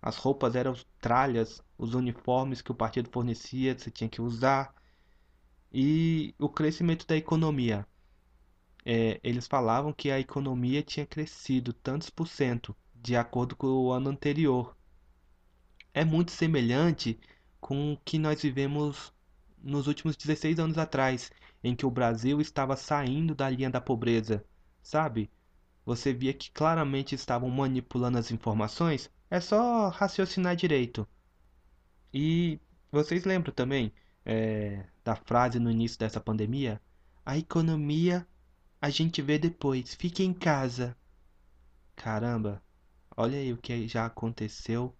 As 0.02 0.18
roupas 0.18 0.56
eram 0.56 0.74
tralhas, 1.00 1.62
os 1.78 1.94
uniformes 1.94 2.62
que 2.62 2.72
o 2.72 2.76
partido 2.76 3.08
fornecia, 3.12 3.78
você 3.78 3.92
tinha 3.92 4.10
que 4.10 4.22
usar. 4.22 4.74
E 5.72 6.34
o 6.40 6.50
crescimento 6.50 7.06
da 7.06 7.16
economia. 7.16 7.86
É, 8.86 9.20
eles 9.24 9.48
falavam 9.48 9.94
que 9.94 10.12
a 10.12 10.20
economia 10.20 10.84
tinha 10.84 11.06
crescido 11.06 11.72
tantos 11.74 12.10
por 12.10 12.28
cento 12.28 12.76
de 12.94 13.16
acordo 13.16 13.56
com 13.56 13.68
o 13.68 13.92
ano 13.92 14.10
anterior. 14.10 14.76
É 15.94 16.04
muito 16.04 16.32
semelhante 16.32 17.20
com 17.60 17.94
o 17.94 17.98
que 17.98 18.18
nós 18.18 18.42
vivemos 18.42 19.14
nos 19.64 19.88
últimos 19.88 20.16
16 20.18 20.60
anos 20.60 20.78
atrás, 20.78 21.32
em 21.64 21.76
que 21.76 21.86
o 21.86 21.92
Brasil 21.92 22.42
estava 22.42 22.76
saindo 22.76 23.34
da 23.34 23.50
linha 23.50 23.70
da 23.70 23.80
pobreza, 23.80 24.44
sabe? 24.82 25.30
Você 25.86 26.14
via 26.14 26.34
que 26.34 26.52
claramente 26.52 27.16
estavam 27.16 27.50
manipulando 27.50 28.18
as 28.18 28.32
informações, 28.32 29.10
é 29.30 29.40
só 29.40 29.90
raciocinar 29.90 30.56
direito. 30.56 31.08
E 32.14 32.60
vocês 32.92 33.26
lembram 33.26 33.54
também 33.54 33.94
é, 34.26 34.86
da 35.04 35.16
frase 35.16 35.60
no 35.60 35.72
início 35.72 35.98
dessa 35.98 36.20
pandemia? 36.20 36.82
A 37.26 37.38
economia 37.38 38.28
a 38.84 38.90
gente 38.90 39.22
vê 39.22 39.40
depois, 39.40 39.96
fique 39.96 40.26
em 40.26 40.34
casa. 40.34 40.94
Caramba, 41.96 42.62
olha 43.16 43.38
aí 43.38 43.54
o 43.54 43.58
que 43.58 43.88
já 43.88 44.06
aconteceu 44.06 44.94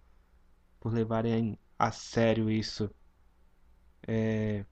por 0.80 0.90
levarem 0.90 1.58
a 1.78 1.92
sério 1.92 2.50
isso. 2.50 2.90
É, 4.08 4.64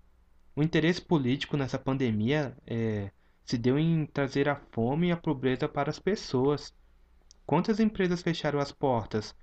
o 0.57 0.63
interesse 0.63 1.03
político 1.03 1.59
nessa 1.59 1.79
pandemia 1.79 2.57
é, 2.67 3.13
se 3.45 3.59
deu 3.59 3.79
em 3.79 4.07
trazer 4.07 4.49
a 4.49 4.57
fome 4.57 5.09
e 5.09 5.13
a 5.13 5.17
pobreza 5.19 5.69
para 5.69 5.91
as 5.91 5.99
pessoas. 5.99 6.75
Quantas 7.45 7.81
empresas 7.81 8.23
fecharam 8.23 8.61
as 8.61 8.73
portas? 8.73 9.37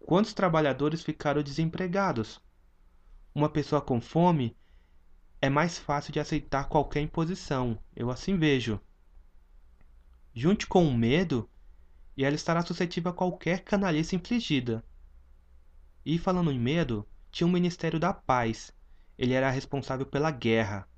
Quantos 0.00 0.34
trabalhadores 0.34 1.00
ficaram 1.00 1.44
desempregados? 1.44 2.42
Uma 3.32 3.48
pessoa 3.48 3.80
com 3.80 4.00
fome 4.00 4.56
é 5.40 5.48
mais 5.48 5.78
fácil 5.78 6.12
de 6.12 6.18
aceitar 6.18 6.68
qualquer 6.68 7.02
imposição, 7.02 7.78
eu 7.94 8.10
assim 8.10 8.36
vejo. 8.36 8.80
Junte 10.34 10.66
com 10.66 10.86
o 10.86 10.96
medo 10.96 11.48
e 12.16 12.24
ela 12.24 12.34
estará 12.34 12.62
suscetível 12.62 13.10
a 13.10 13.14
qualquer 13.14 13.64
canalice 13.64 14.16
infligida. 14.16 14.82
E 16.04 16.18
falando 16.18 16.50
em 16.50 16.58
medo, 16.58 17.06
tinha 17.30 17.46
o 17.46 17.50
Ministério 17.50 18.00
da 18.00 18.14
Paz. 18.14 18.72
Ele 19.18 19.34
era 19.34 19.50
responsável 19.50 20.06
pela 20.06 20.30
guerra. 20.30 20.88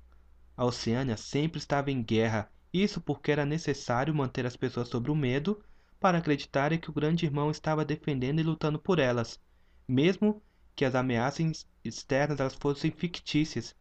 A 0.55 0.63
Oceânia 0.63 1.17
sempre 1.17 1.59
estava 1.59 1.91
em 1.91 2.01
guerra, 2.01 2.49
isso 2.71 3.01
porque 3.01 3.31
era 3.31 3.45
necessário 3.45 4.15
manter 4.15 4.45
as 4.45 4.55
pessoas 4.55 4.87
sob 4.87 5.11
o 5.11 5.15
medo 5.15 5.61
para 5.99 6.17
acreditarem 6.17 6.79
que 6.79 6.89
o 6.89 6.93
grande 6.93 7.25
irmão 7.25 7.51
estava 7.51 7.83
defendendo 7.83 8.39
e 8.39 8.43
lutando 8.43 8.79
por 8.79 8.99
elas, 8.99 9.39
mesmo 9.87 10.41
que 10.75 10.85
as 10.85 10.95
ameaças 10.95 11.67
externas 11.83 12.39
elas 12.39 12.55
fossem 12.55 12.91
fictícias. 12.91 13.75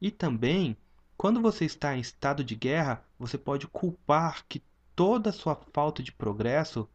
E 0.00 0.10
também, 0.10 0.76
quando 1.16 1.40
você 1.40 1.64
está 1.64 1.96
em 1.96 2.00
estado 2.00 2.44
de 2.44 2.54
guerra, 2.54 3.02
você 3.18 3.38
pode 3.38 3.66
culpar 3.68 4.44
que 4.46 4.62
toda 4.94 5.30
a 5.30 5.32
sua 5.32 5.56
falta 5.72 6.02
de 6.02 6.12
progresso 6.12 6.88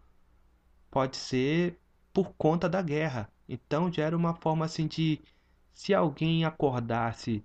pode 0.91 1.17
ser 1.17 1.79
por 2.13 2.33
conta 2.37 2.67
da 2.69 2.81
guerra. 2.81 3.29
Então 3.47 3.91
já 3.91 4.03
era 4.03 4.15
uma 4.17 4.35
forma 4.35 4.65
assim 4.65 4.87
de 4.87 5.21
se 5.73 5.93
alguém 5.93 6.45
acordasse 6.45 7.43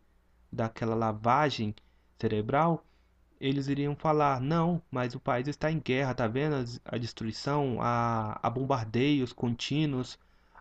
daquela 0.52 0.94
lavagem 0.94 1.74
cerebral, 2.18 2.84
eles 3.40 3.68
iriam 3.68 3.94
falar: 3.96 4.40
não, 4.40 4.82
mas 4.90 5.14
o 5.14 5.20
país 5.20 5.48
está 5.48 5.70
em 5.70 5.78
guerra, 5.78 6.14
tá 6.14 6.26
vendo 6.26 6.56
a 6.84 6.98
destruição, 6.98 7.78
a, 7.80 8.38
a 8.42 8.50
bombardeios 8.50 9.32
contínuos, 9.32 10.18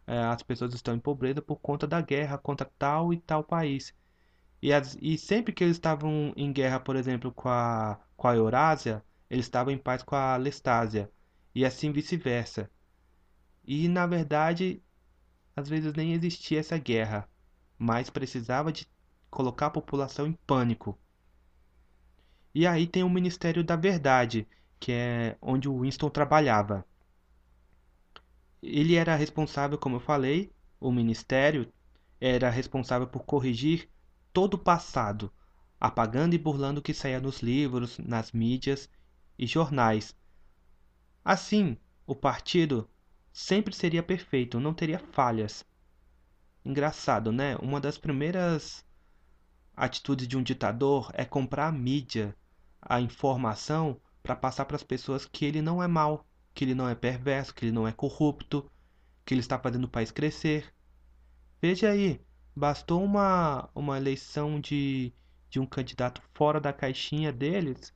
é, 0.07 0.17
as 0.17 0.43
pessoas 0.43 0.73
estão 0.73 0.95
em 0.95 0.99
pobreza 0.99 1.41
por 1.41 1.57
conta 1.57 1.87
da 1.87 2.01
guerra 2.01 2.37
contra 2.37 2.69
tal 2.77 3.13
e 3.13 3.17
tal 3.17 3.43
país. 3.43 3.93
E, 4.61 4.71
as, 4.73 4.97
e 5.01 5.17
sempre 5.17 5.53
que 5.53 5.63
eles 5.63 5.77
estavam 5.77 6.33
em 6.37 6.51
guerra, 6.51 6.79
por 6.79 6.95
exemplo, 6.95 7.31
com 7.31 7.49
a, 7.49 7.99
com 8.15 8.27
a 8.27 8.35
Eurásia, 8.35 9.03
eles 9.33 9.47
estavam 9.47 9.73
em 9.73 9.77
paz 9.79 10.03
com 10.03 10.15
a 10.15 10.37
Lestásia, 10.37 11.11
e 11.55 11.65
assim 11.65 11.91
vice-versa. 11.91 12.69
E 13.65 13.87
na 13.87 14.05
verdade, 14.05 14.79
às 15.55 15.67
vezes 15.67 15.91
nem 15.93 16.13
existia 16.13 16.59
essa 16.59 16.77
guerra, 16.77 17.27
mas 17.75 18.11
precisava 18.11 18.71
de 18.71 18.87
colocar 19.31 19.67
a 19.67 19.71
população 19.71 20.27
em 20.27 20.33
pânico. 20.45 20.95
E 22.53 22.67
aí 22.67 22.85
tem 22.85 23.01
o 23.01 23.09
Ministério 23.09 23.63
da 23.63 23.75
Verdade, 23.75 24.47
que 24.79 24.91
é 24.91 25.35
onde 25.41 25.67
o 25.67 25.81
Winston 25.81 26.11
trabalhava. 26.11 26.85
Ele 28.61 28.93
era 28.93 29.15
responsável, 29.15 29.79
como 29.79 29.95
eu 29.95 29.99
falei, 29.99 30.53
o 30.79 30.91
ministério 30.91 31.73
era 32.21 32.51
responsável 32.51 33.07
por 33.07 33.23
corrigir 33.23 33.89
todo 34.31 34.53
o 34.53 34.59
passado, 34.59 35.33
apagando 35.79 36.35
e 36.35 36.37
burlando 36.37 36.79
o 36.79 36.83
que 36.83 36.93
saía 36.93 37.19
nos 37.19 37.41
livros, 37.41 37.97
nas 37.97 38.31
mídias 38.31 38.87
e 39.37 39.45
jornais. 39.47 40.15
Assim, 41.23 41.77
o 42.05 42.15
partido 42.15 42.89
sempre 43.31 43.73
seria 43.73 44.03
perfeito, 44.03 44.59
não 44.59 44.73
teria 44.73 44.99
falhas. 44.99 45.65
Engraçado, 46.65 47.31
né? 47.31 47.55
Uma 47.57 47.79
das 47.79 47.97
primeiras 47.97 48.85
atitudes 49.75 50.27
de 50.27 50.37
um 50.37 50.43
ditador 50.43 51.11
é 51.13 51.25
comprar 51.25 51.67
a 51.67 51.71
mídia, 51.71 52.35
a 52.81 53.01
informação 53.01 53.99
para 54.21 54.35
passar 54.35 54.65
para 54.65 54.75
as 54.75 54.83
pessoas 54.83 55.25
que 55.25 55.45
ele 55.45 55.61
não 55.61 55.81
é 55.81 55.87
mau, 55.87 56.25
que 56.53 56.63
ele 56.63 56.75
não 56.75 56.87
é 56.87 56.95
perverso, 56.95 57.53
que 57.53 57.65
ele 57.65 57.71
não 57.71 57.87
é 57.87 57.91
corrupto, 57.91 58.69
que 59.25 59.33
ele 59.33 59.41
está 59.41 59.57
fazendo 59.57 59.85
o 59.85 59.89
país 59.89 60.11
crescer. 60.11 60.73
Veja 61.61 61.89
aí, 61.89 62.21
bastou 62.55 63.03
uma, 63.03 63.69
uma 63.73 63.97
eleição 63.97 64.59
de, 64.59 65.13
de 65.49 65.59
um 65.59 65.65
candidato 65.65 66.21
fora 66.33 66.59
da 66.59 66.71
caixinha 66.71 67.31
deles 67.31 67.93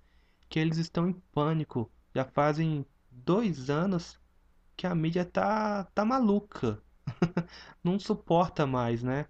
que 0.50 0.60
eles 0.60 0.78
estão 0.78 1.10
em 1.10 1.14
pânico. 1.34 1.92
Já 2.14 2.26
fazem 2.26 2.86
dois 3.12 3.70
anos 3.70 4.20
que 4.76 4.88
a 4.88 4.96
mídia 4.96 5.26
tá, 5.26 5.86
tá 5.94 6.06
maluca. 6.06 6.82
Não 7.84 8.00
suporta 8.00 8.66
mais, 8.66 9.02
né? 9.02 9.28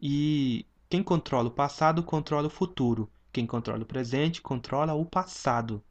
E 0.00 0.66
quem 0.88 1.02
controla 1.02 1.48
o 1.48 1.52
passado 1.52 2.02
controla 2.02 2.46
o 2.46 2.50
futuro. 2.50 3.10
Quem 3.32 3.46
controla 3.46 3.82
o 3.82 3.86
presente 3.86 4.42
controla 4.42 4.94
o 4.94 5.04
passado. 5.04 5.82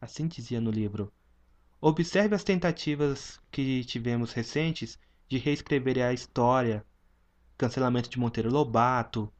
Assim 0.00 0.26
dizia 0.26 0.60
no 0.60 0.70
livro. 0.70 1.12
Observe 1.80 2.34
as 2.34 2.44
tentativas 2.44 3.40
que 3.50 3.84
tivemos 3.84 4.32
recentes 4.32 4.98
de 5.28 5.38
reescrever 5.38 5.98
a 6.04 6.12
história. 6.12 6.84
Cancelamento 7.56 8.10
de 8.10 8.18
Monteiro 8.18 8.50
Lobato, 8.50 9.32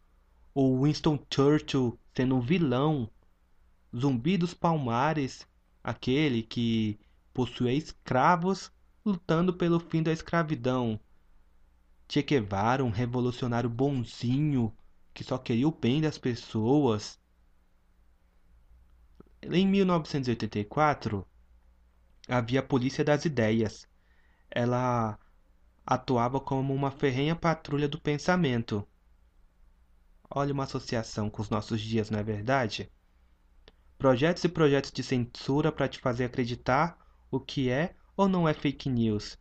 o 0.54 0.82
Winston 0.82 1.18
Churchill 1.32 1.98
sendo 2.14 2.36
um 2.36 2.40
vilão, 2.40 3.10
Zumbi 3.94 4.38
dos 4.38 4.54
Palmares, 4.54 5.46
aquele 5.84 6.42
que 6.42 6.98
possuía 7.32 7.72
escravos 7.72 8.72
lutando 9.04 9.52
pelo 9.52 9.78
fim 9.78 10.02
da 10.02 10.12
escravidão. 10.12 10.98
Che 12.08 12.22
Guevara, 12.22 12.84
um 12.84 12.90
revolucionário 12.90 13.68
bonzinho 13.68 14.74
que 15.12 15.24
só 15.24 15.36
queria 15.38 15.68
o 15.68 15.72
bem 15.72 16.00
das 16.00 16.18
pessoas. 16.18 17.20
Em 19.42 19.66
1984, 19.66 21.26
havia 22.28 22.60
a 22.60 22.62
Polícia 22.62 23.04
das 23.04 23.24
Ideias. 23.24 23.86
Ela 24.50 25.18
atuava 25.84 26.40
como 26.40 26.74
uma 26.74 26.90
ferrenha 26.90 27.34
patrulha 27.34 27.88
do 27.88 28.00
pensamento. 28.00 28.86
Olha 30.30 30.52
uma 30.52 30.64
associação 30.64 31.28
com 31.28 31.42
os 31.42 31.50
nossos 31.50 31.80
dias, 31.80 32.08
não 32.08 32.18
é 32.18 32.22
verdade? 32.22 32.90
Projetos 34.02 34.42
e 34.42 34.48
projetos 34.48 34.90
de 34.90 35.00
censura 35.00 35.70
para 35.70 35.86
te 35.86 36.00
fazer 36.00 36.24
acreditar 36.24 36.98
o 37.30 37.38
que 37.38 37.70
é 37.70 37.94
ou 38.16 38.26
não 38.26 38.48
é 38.48 38.52
fake 38.52 38.90
news. 38.90 39.38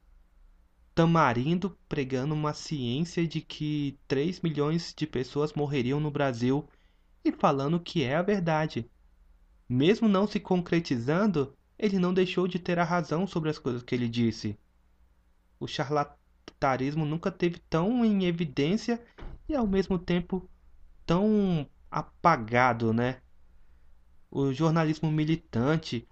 Tamarindo 0.93 1.75
pregando 1.89 2.35
uma 2.35 2.53
ciência 2.53 3.27
de 3.27 3.41
que 3.41 3.97
3 4.07 4.39
milhões 4.41 4.93
de 4.95 5.07
pessoas 5.07 5.53
morreriam 5.53 5.99
no 5.99 6.11
Brasil 6.11 6.69
e 7.25 7.31
falando 7.31 7.79
que 7.79 8.03
é 8.03 8.15
a 8.15 8.21
verdade. 8.21 8.87
Mesmo 9.67 10.07
não 10.07 10.27
se 10.27 10.39
concretizando, 10.39 11.57
ele 11.75 11.97
não 11.97 12.13
deixou 12.13 12.47
de 12.47 12.59
ter 12.59 12.77
a 12.77 12.83
razão 12.83 13.25
sobre 13.25 13.49
as 13.49 13.57
coisas 13.57 13.81
que 13.81 13.95
ele 13.95 14.07
disse. 14.07 14.55
O 15.59 15.65
charlatanismo 15.65 17.03
nunca 17.03 17.31
teve 17.31 17.57
tão 17.67 18.05
em 18.05 18.25
evidência 18.25 19.03
e 19.49 19.55
ao 19.55 19.65
mesmo 19.65 19.97
tempo 19.97 20.47
tão 21.03 21.67
apagado, 21.89 22.93
né? 22.93 23.21
O 24.31 24.53
jornalismo 24.53 25.11
militante 25.11 26.07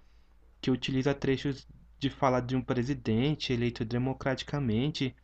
que 0.60 0.70
utiliza 0.70 1.14
trechos 1.14 1.66
de 1.98 2.10
fala 2.10 2.38
de 2.38 2.54
um 2.54 2.60
presidente 2.60 3.50
eleito 3.50 3.82
democraticamente, 3.82 5.16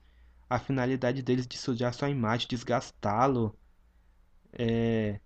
a 0.48 0.58
finalidade 0.58 1.20
deles 1.20 1.46
de 1.46 1.58
sujar 1.58 1.92
sua 1.92 2.08
imagem, 2.08 2.48
desgastá-lo. 2.48 3.54
É... 4.50 5.20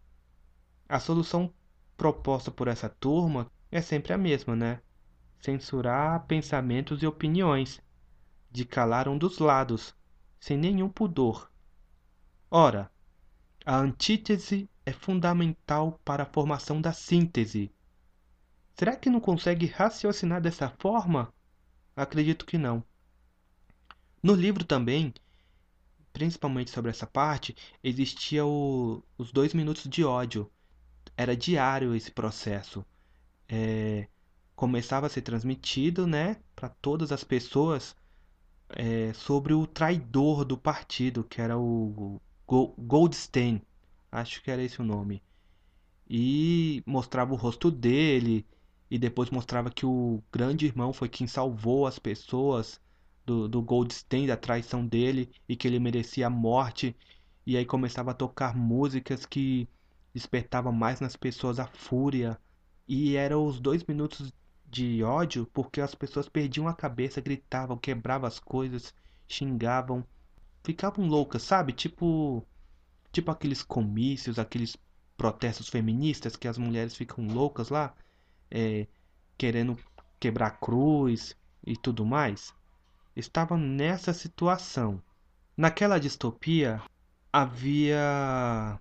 A 0.89 0.99
solução 0.99 1.55
proposta 1.97 2.51
por 2.51 2.67
essa 2.67 2.89
turma 2.89 3.49
é 3.71 3.81
sempre 3.81 4.13
a 4.13 4.19
mesma, 4.19 4.57
né? 4.57 4.83
Censurar 5.41 6.27
pensamentos 6.27 7.03
e 7.05 7.07
opiniões, 7.07 7.81
de 8.51 8.65
calar 8.65 9.09
um 9.09 9.17
dos 9.17 9.39
lados, 9.39 9.95
sem 10.41 10.59
nenhum 10.59 10.89
pudor. 10.89 11.49
Ora, 12.51 12.91
a 13.71 13.77
antítese 13.77 14.69
é 14.85 14.93
fundamental 14.93 16.01
para 16.05 16.25
a 16.25 16.27
formação 16.27 16.81
da 16.81 16.93
síntese. 16.93 17.71
Será 18.75 18.97
que 18.97 19.09
não 19.09 19.21
consegue 19.21 19.67
raciocinar 19.67 20.41
dessa 20.41 20.69
forma? 20.81 21.33
Acredito 21.95 22.45
que 22.45 22.59
não. 22.59 22.83
No 24.21 24.35
livro 24.35 24.65
também, 24.65 25.15
principalmente 26.13 26.73
sobre 26.73 26.91
essa 26.91 27.07
parte, 27.07 27.55
existia 27.81 28.45
o, 28.45 29.05
os 29.17 29.31
dois 29.31 29.55
minutos 29.55 29.89
de 29.89 30.03
ódio. 30.03 30.51
Era 31.17 31.37
diário 31.37 31.95
esse 31.95 32.11
processo. 32.11 32.85
É, 33.49 34.09
começava 34.57 35.07
a 35.07 35.11
ser 35.11 35.23
transmitido, 35.23 36.09
né, 36.09 36.39
para 36.57 36.71
todas 36.71 37.13
as 37.13 37.23
pessoas 37.23 37.95
é, 38.71 39.13
sobre 39.13 39.55
o 39.55 39.65
traidor 39.65 40.45
do 40.45 40.59
partido, 40.59 41.23
que 41.23 41.41
era 41.41 41.57
o 41.57 42.21
Goldstein, 42.51 43.63
acho 44.11 44.43
que 44.43 44.51
era 44.51 44.63
esse 44.63 44.81
o 44.81 44.85
nome. 44.85 45.23
E 46.09 46.83
mostrava 46.85 47.33
o 47.33 47.37
rosto 47.37 47.71
dele, 47.71 48.45
e 48.91 48.99
depois 48.99 49.31
mostrava 49.31 49.71
que 49.71 49.87
o 49.87 50.21
grande 50.33 50.67
irmão 50.67 50.93
foi 50.93 51.09
quem 51.09 51.29
salvou 51.29 51.87
as 51.87 52.01
pessoas 52.01 52.81
do, 53.25 53.49
do 53.49 53.63
Goldstein, 53.63 54.27
da 54.27 54.37
traição 54.37 54.85
dele, 54.85 55.31
e 55.49 55.55
que 55.55 55.69
ele 55.69 55.79
merecia 55.79 56.27
a 56.27 56.31
morte. 56.31 56.97
E 57.47 57.57
aí 57.57 57.65
começava 57.65 58.11
a 58.11 58.15
tocar 58.15 58.57
músicas 58.57 59.25
que 59.25 59.69
despertavam 60.13 60.73
mais 60.73 61.01
nas 61.01 61.15
pessoas 61.15 61.61
a 61.61 61.69
fúria. 61.69 62.37
E 62.89 63.15
eram 63.15 63.47
os 63.47 63.61
dois 63.61 63.85
minutos 63.85 64.33
de 64.69 65.05
ódio 65.05 65.47
porque 65.55 65.81
as 65.81 65.95
pessoas 65.95 66.29
perdiam 66.29 66.67
a 66.67 66.75
cabeça, 66.75 67.21
gritavam, 67.21 67.79
quebravam 67.79 68.27
as 68.27 68.41
coisas, 68.41 68.93
xingavam 69.29 70.05
ficavam 70.63 71.07
loucas, 71.07 71.43
sabe? 71.43 71.73
Tipo, 71.73 72.45
tipo 73.13 73.31
aqueles 73.31 73.63
comícios, 73.63 74.39
aqueles 74.39 74.77
protestos 75.17 75.69
feministas 75.69 76.37
que 76.37 76.49
as 76.49 76.59
mulheres 76.59 76.97
ficam 76.97 77.27
loucas 77.27 77.69
lá, 77.69 77.95
é, 78.51 78.87
querendo 79.37 79.79
quebrar 80.19 80.59
cruz 80.59 81.37
e 81.67 81.77
tudo 81.77 82.05
mais. 82.05 82.55
Estavam 83.15 83.59
nessa 83.59 84.13
situação. 84.13 85.03
Naquela 85.57 85.99
distopia 85.99 86.83
havia 87.33 88.81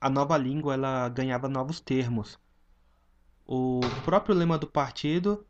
a 0.00 0.10
nova 0.10 0.36
língua, 0.36 0.74
ela 0.74 1.08
ganhava 1.08 1.48
novos 1.48 1.80
termos. 1.80 2.38
O 3.46 3.80
próprio 4.04 4.34
lema 4.34 4.58
do 4.58 4.66
partido 4.66 5.46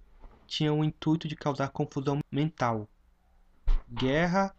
tinha 0.47 0.73
o 0.73 0.85
intuito 0.85 1.27
de 1.27 1.35
causar 1.35 1.71
confusão 1.71 2.21
mental. 2.31 2.89
Guerra 3.91 4.55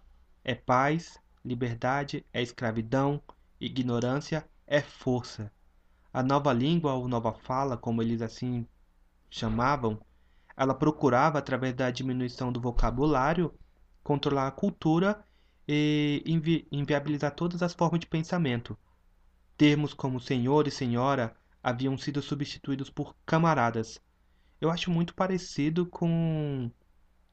é 0.48 0.56
paz, 0.56 1.20
liberdade 1.44 2.26
é 2.34 2.42
escravidão, 2.42 3.22
ignorância 3.60 4.48
é 4.66 4.82
força. 4.82 5.52
A 6.14 6.24
nova 6.24 6.54
língua 6.54 6.94
ou 6.94 7.06
nova 7.06 7.34
fala, 7.34 7.76
como 7.76 8.02
eles 8.02 8.22
assim 8.22 8.66
chamavam, 9.30 10.00
ela 10.56 10.74
procurava, 10.74 11.38
através 11.38 11.76
da 11.76 11.92
diminuição 11.92 12.50
do 12.50 12.62
vocabulário, 12.62 13.54
controlar 14.02 14.48
a 14.48 14.52
cultura 14.52 15.22
e 15.68 16.24
invi 16.26 16.66
inviabilizar 16.72 17.36
todas 17.36 17.62
as 17.62 17.74
formas 17.74 18.00
de 18.00 18.08
pensamento. 18.08 18.78
Termos 19.58 19.94
como 19.94 20.18
senhor 20.18 20.66
e 20.66 20.72
senhora 20.72 21.36
haviam 21.62 21.98
sido 21.98 22.22
substituídos 22.22 22.90
por 22.90 23.14
camaradas. 23.26 24.00
Eu 24.62 24.72
acho 24.72 24.90
muito 24.90 25.14
parecido 25.14 25.86
com, 25.86 26.72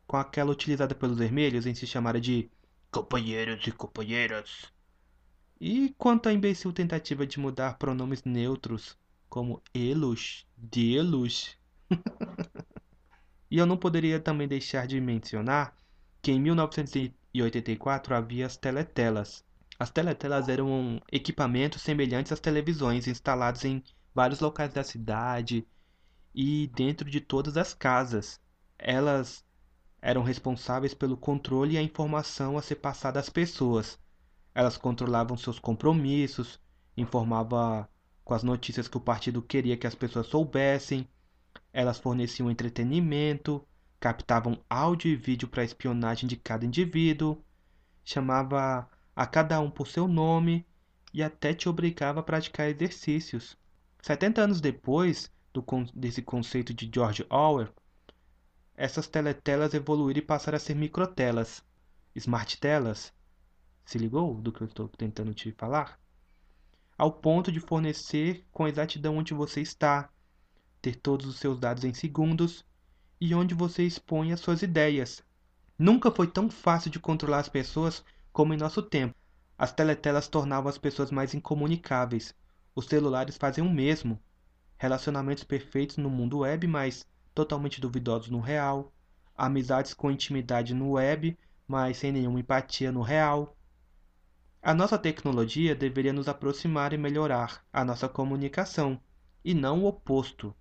com 0.04 0.16
aquela 0.16 0.50
utilizada 0.50 0.96
pelos 0.96 1.16
vermelhos 1.16 1.64
em 1.64 1.74
se 1.74 1.86
chamar 1.86 2.18
de 2.18 2.50
companheiros 2.94 3.66
e 3.66 3.72
companheiras. 3.72 4.72
E 5.60 5.92
quanto 5.98 6.28
à 6.28 6.32
imbecil 6.32 6.72
tentativa 6.72 7.26
de 7.26 7.40
mudar 7.40 7.76
pronomes 7.76 8.22
neutros, 8.22 8.96
como 9.28 9.60
elos, 9.74 10.46
delos. 10.56 11.58
e 13.50 13.58
eu 13.58 13.66
não 13.66 13.76
poderia 13.76 14.20
também 14.20 14.46
deixar 14.46 14.86
de 14.86 15.00
mencionar 15.00 15.76
que 16.22 16.30
em 16.30 16.40
1984 16.40 18.14
havia 18.14 18.46
as 18.46 18.56
teletelas. 18.56 19.44
As 19.76 19.90
teletelas 19.90 20.48
eram 20.48 21.02
equipamentos 21.10 21.82
semelhantes 21.82 22.30
às 22.30 22.38
televisões 22.38 23.08
instalados 23.08 23.64
em 23.64 23.82
vários 24.14 24.38
locais 24.38 24.72
da 24.72 24.84
cidade 24.84 25.66
e 26.32 26.68
dentro 26.68 27.10
de 27.10 27.20
todas 27.20 27.56
as 27.56 27.74
casas. 27.74 28.40
Elas 28.78 29.44
eram 30.04 30.22
responsáveis 30.22 30.92
pelo 30.92 31.16
controle 31.16 31.74
e 31.74 31.78
a 31.78 31.82
informação 31.82 32.58
a 32.58 32.62
ser 32.62 32.74
passada 32.74 33.18
às 33.18 33.30
pessoas. 33.30 33.98
Elas 34.54 34.76
controlavam 34.76 35.34
seus 35.34 35.58
compromissos, 35.58 36.60
informavam 36.94 37.88
com 38.22 38.34
as 38.34 38.42
notícias 38.42 38.86
que 38.86 38.98
o 38.98 39.00
partido 39.00 39.40
queria 39.40 39.78
que 39.78 39.86
as 39.86 39.94
pessoas 39.94 40.26
soubessem, 40.26 41.08
elas 41.72 41.98
forneciam 41.98 42.50
entretenimento, 42.50 43.66
captavam 43.98 44.58
áudio 44.68 45.10
e 45.10 45.16
vídeo 45.16 45.48
para 45.48 45.64
espionagem 45.64 46.28
de 46.28 46.36
cada 46.36 46.66
indivíduo, 46.66 47.42
chamava 48.04 48.86
a 49.16 49.26
cada 49.26 49.58
um 49.58 49.70
por 49.70 49.86
seu 49.86 50.06
nome 50.06 50.66
e 51.14 51.22
até 51.22 51.54
te 51.54 51.66
obrigava 51.66 52.20
a 52.20 52.22
praticar 52.22 52.68
exercícios. 52.68 53.56
70 54.02 54.42
anos 54.42 54.60
depois 54.60 55.32
do, 55.50 55.64
desse 55.94 56.20
conceito 56.20 56.74
de 56.74 56.90
George 56.94 57.24
Orwell, 57.30 57.72
essas 58.76 59.06
teletelas 59.06 59.72
evoluíram 59.72 60.18
e 60.18 60.22
passaram 60.22 60.56
a 60.56 60.60
ser 60.60 60.74
microtelas, 60.74 61.62
smart 62.14 62.58
telas. 62.58 63.12
Se 63.84 63.98
ligou 63.98 64.34
do 64.40 64.52
que 64.52 64.62
eu 64.62 64.66
estou 64.66 64.88
tentando 64.88 65.32
te 65.32 65.52
falar? 65.52 65.98
Ao 66.98 67.12
ponto 67.12 67.52
de 67.52 67.60
fornecer 67.60 68.44
com 68.50 68.66
exatidão 68.66 69.16
onde 69.16 69.32
você 69.32 69.60
está, 69.60 70.10
ter 70.82 70.96
todos 70.96 71.26
os 71.26 71.36
seus 71.36 71.58
dados 71.58 71.84
em 71.84 71.94
segundos 71.94 72.64
e 73.20 73.34
onde 73.34 73.54
você 73.54 73.84
expõe 73.84 74.32
as 74.32 74.40
suas 74.40 74.62
ideias. 74.62 75.22
Nunca 75.78 76.10
foi 76.10 76.26
tão 76.26 76.50
fácil 76.50 76.90
de 76.90 76.98
controlar 76.98 77.38
as 77.38 77.48
pessoas 77.48 78.04
como 78.32 78.54
em 78.54 78.56
nosso 78.56 78.82
tempo. 78.82 79.14
As 79.56 79.72
teletelas 79.72 80.26
tornavam 80.26 80.68
as 80.68 80.78
pessoas 80.78 81.10
mais 81.12 81.32
incomunicáveis. 81.32 82.34
Os 82.74 82.86
celulares 82.86 83.36
fazem 83.36 83.64
o 83.64 83.70
mesmo. 83.70 84.20
Relacionamentos 84.76 85.44
perfeitos 85.44 85.96
no 85.96 86.10
mundo 86.10 86.38
web, 86.38 86.66
mas 86.66 87.06
totalmente 87.34 87.80
duvidosos 87.80 88.30
no 88.30 88.40
real, 88.40 88.92
amizades 89.36 89.92
com 89.92 90.10
intimidade 90.10 90.72
no 90.72 90.92
web, 90.92 91.36
mas 91.66 91.96
sem 91.96 92.12
nenhuma 92.12 92.38
empatia 92.38 92.92
no 92.92 93.02
real. 93.02 93.56
A 94.62 94.72
nossa 94.72 94.96
tecnologia 94.96 95.74
deveria 95.74 96.12
nos 96.12 96.28
aproximar 96.28 96.92
e 96.92 96.98
melhorar 96.98 97.64
a 97.72 97.84
nossa 97.84 98.08
comunicação, 98.08 99.00
e 99.44 99.52
não 99.52 99.82
o 99.82 99.86
oposto. 99.86 100.54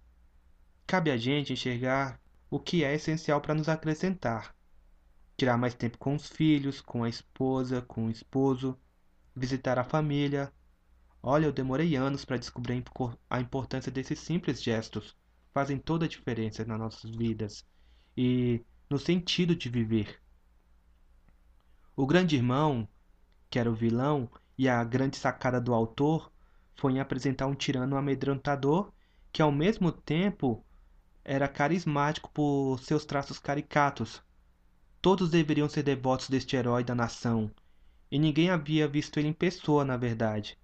Cabe 0.86 1.12
a 1.12 1.18
gente 1.18 1.54
enxergar 1.54 2.20
o 2.50 2.60
que 2.60 2.84
é 2.84 2.94
essencial 2.94 3.40
para 3.40 3.54
nos 3.54 3.70
acrescentar. 3.70 4.56
Tirar 5.38 5.58
mais 5.58 5.74
tempo 5.74 5.98
com 5.98 6.16
os 6.16 6.28
filhos, 6.28 6.82
com 6.82 7.04
a 7.04 7.10
esposa, 7.10 7.82
com 7.82 8.08
o 8.08 8.12
esposo, 8.12 8.78
visitar 9.36 9.80
a 9.80 9.84
família. 9.84 10.52
Olha, 11.22 11.46
eu 11.46 11.54
demorei 11.54 11.96
anos 11.96 12.26
para 12.26 12.38
descobrir 12.38 12.84
a 13.30 13.40
importância 13.40 13.92
desses 13.92 14.20
simples 14.20 14.62
gestos 14.62 15.16
fazem 15.54 15.78
toda 15.78 16.06
a 16.06 16.10
diferença 16.10 16.66
nas 16.66 16.80
nossas 16.80 17.12
vidas 17.12 17.66
e 18.18 18.62
no 18.90 18.98
sentido 18.98 19.56
de 19.56 19.70
viver. 19.70 20.20
O 21.96 22.08
grande 22.08 22.36
irmão, 22.36 22.88
que 23.50 23.60
era 23.60 23.70
o 23.70 23.76
vilão, 23.76 24.30
e 24.58 24.68
a 24.68 24.84
grande 24.84 25.18
sacada 25.18 25.62
do 25.62 25.74
autor 25.74 26.32
foi 26.76 26.94
em 26.94 27.00
apresentar 27.00 27.48
um 27.48 27.56
tirano 27.56 27.96
amedrontador 27.96 28.92
que 29.32 29.42
ao 29.42 29.52
mesmo 29.52 29.92
tempo 29.92 30.64
era 31.24 31.48
carismático 31.48 32.32
por 32.32 32.80
seus 32.80 33.06
traços 33.06 33.40
caricatos. 33.40 34.22
Todos 35.02 35.30
deveriam 35.30 35.70
ser 35.70 35.84
devotos 35.84 36.30
deste 36.30 36.56
herói 36.56 36.84
da 36.84 36.94
nação, 36.94 37.52
e 38.12 38.20
ninguém 38.20 38.50
havia 38.50 38.88
visto 38.88 39.18
ele 39.18 39.30
em 39.30 39.34
pessoa, 39.34 39.84
na 39.84 39.98
verdade. 39.98 40.58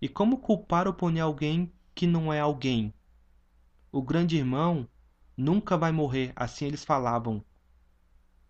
E 0.00 0.08
como 0.08 0.38
culpar 0.38 0.86
ou 0.86 0.94
punir 0.94 1.20
alguém 1.20 1.72
que 1.94 2.06
não 2.06 2.32
é 2.32 2.38
alguém? 2.38 2.94
O 3.90 4.02
grande 4.02 4.36
irmão 4.36 4.86
nunca 5.36 5.76
vai 5.76 5.90
morrer, 5.92 6.32
assim 6.36 6.66
eles 6.66 6.84
falavam. 6.84 7.42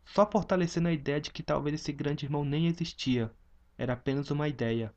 Só 0.05 0.29
fortalecendo 0.29 0.89
a 0.89 0.93
ideia 0.93 1.21
de 1.21 1.31
que 1.31 1.43
talvez 1.43 1.81
esse 1.81 1.93
grande 1.93 2.27
irmão 2.27 2.45
nem 2.45 2.67
existia. 2.67 3.33
Era 3.77 3.93
apenas 3.93 4.31
uma 4.31 4.49
ideia. 4.49 4.93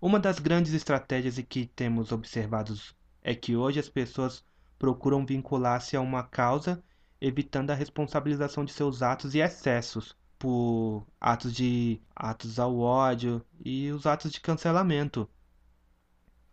Uma 0.00 0.18
das 0.18 0.38
grandes 0.38 0.72
estratégias 0.72 1.38
que 1.48 1.66
temos 1.66 2.12
observados 2.12 2.96
é 3.22 3.34
que 3.34 3.56
hoje 3.56 3.80
as 3.80 3.88
pessoas 3.88 4.44
procuram 4.78 5.26
vincular-se 5.26 5.96
a 5.96 6.00
uma 6.00 6.22
causa, 6.22 6.82
evitando 7.20 7.70
a 7.70 7.74
responsabilização 7.74 8.64
de 8.64 8.72
seus 8.72 9.02
atos 9.02 9.34
e 9.34 9.40
excessos 9.40 10.16
por 10.38 11.06
atos 11.20 11.52
de 11.52 12.00
atos 12.14 12.58
ao 12.58 12.78
ódio 12.78 13.44
e 13.64 13.90
os 13.90 14.06
atos 14.06 14.30
de 14.30 14.40
cancelamento. 14.40 15.28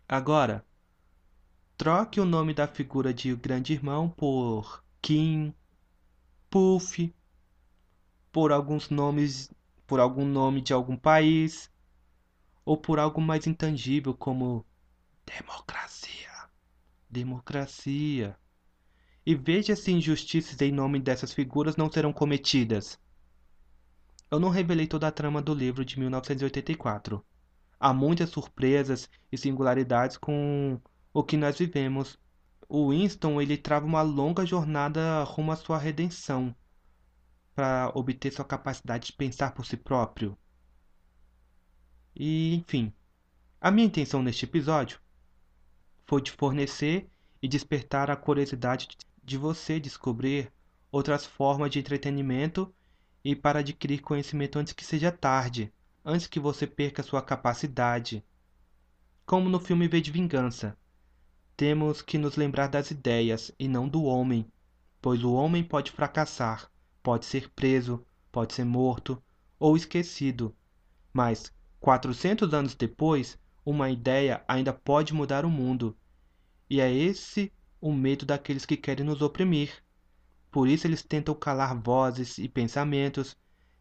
Agora, 0.08 0.65
troque 1.77 2.19
o 2.19 2.25
nome 2.25 2.53
da 2.53 2.67
figura 2.67 3.13
de 3.13 3.36
Grande 3.36 3.73
Irmão 3.73 4.09
por 4.09 4.83
Kim, 5.01 5.53
Puff, 6.49 7.13
por 8.31 8.51
alguns 8.51 8.89
nomes, 8.89 9.51
por 9.88 9.99
algum 9.99 10.25
nome 10.25 10.62
de 10.62 10.73
algum 10.73 10.95
país 10.95 11.71
ou 12.63 12.77
por 12.77 12.99
algo 12.99 13.19
mais 13.19 13.47
intangível 13.47 14.13
como 14.13 14.65
democracia. 15.25 16.29
Democracia. 17.09 18.38
E 19.25 19.36
veja 19.36 19.75
se 19.75 19.91
injustiças 19.91 20.59
em 20.62 20.71
nome 20.71 20.99
dessas 20.99 21.33
figuras 21.33 21.75
não 21.75 21.91
serão 21.91 22.13
cometidas. 22.13 22.99
Eu 24.29 24.39
não 24.39 24.49
revelei 24.49 24.88
toda 24.88 25.07
a 25.07 25.12
trama 25.12 25.41
do 25.41 25.53
livro 25.53 25.86
de 25.86 25.99
1984. 25.99 27.23
Há 27.79 27.93
muitas 27.93 28.29
surpresas 28.29 29.09
e 29.31 29.38
singularidades 29.38 30.17
com 30.17 30.79
o 31.13 31.23
que 31.23 31.38
nós 31.38 31.58
vivemos. 31.58 32.17
O 32.67 32.89
Winston 32.89 33.39
ele 33.39 33.56
trava 33.56 33.86
uma 33.86 34.02
longa 34.02 34.45
jornada 34.45 35.23
rumo 35.23 35.52
à 35.52 35.56
sua 35.56 35.78
redenção 35.78 36.56
para 37.54 37.91
obter 37.93 38.34
sua 38.34 38.43
capacidade 38.43 39.08
de 39.08 39.13
pensar 39.13 39.54
por 39.54 39.65
si 39.65 39.78
próprio. 39.78 40.36
E, 42.15 42.56
enfim, 42.56 42.91
a 43.62 43.69
minha 43.69 43.86
intenção 43.86 44.23
neste 44.23 44.45
episódio 44.45 44.99
foi 46.06 46.21
de 46.21 46.32
fornecer 46.32 47.10
e 47.41 47.47
despertar 47.47 48.10
a 48.10 48.15
curiosidade 48.15 48.88
de 49.23 49.38
você 49.38 49.80
descobrir 49.80 50.52
outras 50.91 51.26
formas 51.26 51.71
de 51.71 51.80
entretenimento 51.80 52.73
e 53.23 53.36
para 53.36 53.60
adquirir 53.60 54.02
conhecimento 54.02 54.58
antes 54.60 54.73
que 54.73 54.84
seja 54.84 55.12
tarde, 55.12 55.71
antes 56.04 56.28
que 56.28 56.39
você 56.39 56.67
perca 56.67 57.04
sua 57.04 57.21
capacidade. 57.21 58.23
Como 59.26 59.49
no 59.49 59.60
filme 59.60 59.88
V 59.88 60.02
de 60.02 60.12
Vingança, 60.12 60.78
temos 61.56 62.02
que 62.02 62.18
nos 62.18 62.36
lembrar 62.36 62.68
das 62.68 62.92
ideias 62.92 63.52
e 63.60 63.68
não 63.68 63.88
do 63.88 64.04
homem, 64.04 64.46
pois 65.02 65.24
o 65.24 65.34
homem 65.34 65.63
pode 65.63 65.92
fracassar, 65.92 66.70
pode 67.02 67.26
ser 67.26 67.50
preso, 67.52 68.06
pode 68.32 68.54
ser 68.54 68.66
morto 68.66 69.22
ou 69.60 69.76
esquecido, 69.76 70.56
mas 71.13 71.52
Quatrocentos 71.84 72.54
anos 72.54 72.76
depois, 72.76 73.38
uma 73.66 73.89
ideia 73.89 74.42
ainda 74.48 74.72
pode 74.72 75.13
mudar 75.13 75.44
o 75.44 75.50
mundo. 75.50 75.94
E 76.70 76.80
é 76.80 76.89
esse 76.89 77.52
o 77.82 77.92
medo 77.92 78.26
daqueles 78.26 78.66
que 78.66 78.78
querem 78.78 79.06
nos 79.06 79.22
oprimir. 79.22 79.84
Por 80.50 80.70
isso 80.70 80.88
eles 80.88 81.04
tentam 81.04 81.36
calar 81.36 81.78
vozes 81.78 82.38
e 82.38 82.48
pensamentos, 82.48 83.36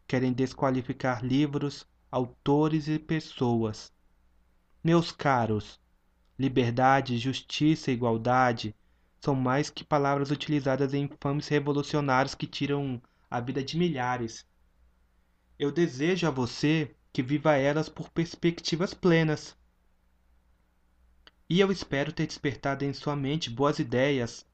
querem 0.05 0.33
desqualificar 0.33 1.23
livros, 1.23 1.87
autores 2.11 2.89
e 2.89 2.99
pessoas. 2.99 3.89
Meus 4.83 5.13
caros, 5.13 5.79
liberdade, 6.37 7.17
justiça 7.17 7.91
e 7.91 7.93
igualdade 7.93 8.75
são 9.21 9.35
mais 9.35 9.69
que 9.69 9.83
palavras 9.83 10.31
utilizadas 10.31 10.93
em 10.93 11.03
infames 11.05 11.47
revolucionários 11.47 12.35
que 12.35 12.45
tiram 12.45 13.01
a 13.29 13.39
vida 13.39 13.63
de 13.63 13.77
milhares. 13.77 14.45
Eu 15.57 15.71
desejo 15.71 16.27
a 16.27 16.31
você 16.31 16.93
que 17.13 17.23
viva 17.23 17.55
elas 17.55 17.87
por 17.87 18.09
perspectivas 18.09 18.93
plenas. 18.93 19.55
E 21.49 21.59
eu 21.59 21.71
espero 21.71 22.11
ter 22.11 22.27
despertado 22.27 22.83
em 22.83 22.91
sua 22.91 23.15
mente 23.15 23.49
boas 23.49 23.79
ideias. 23.79 24.45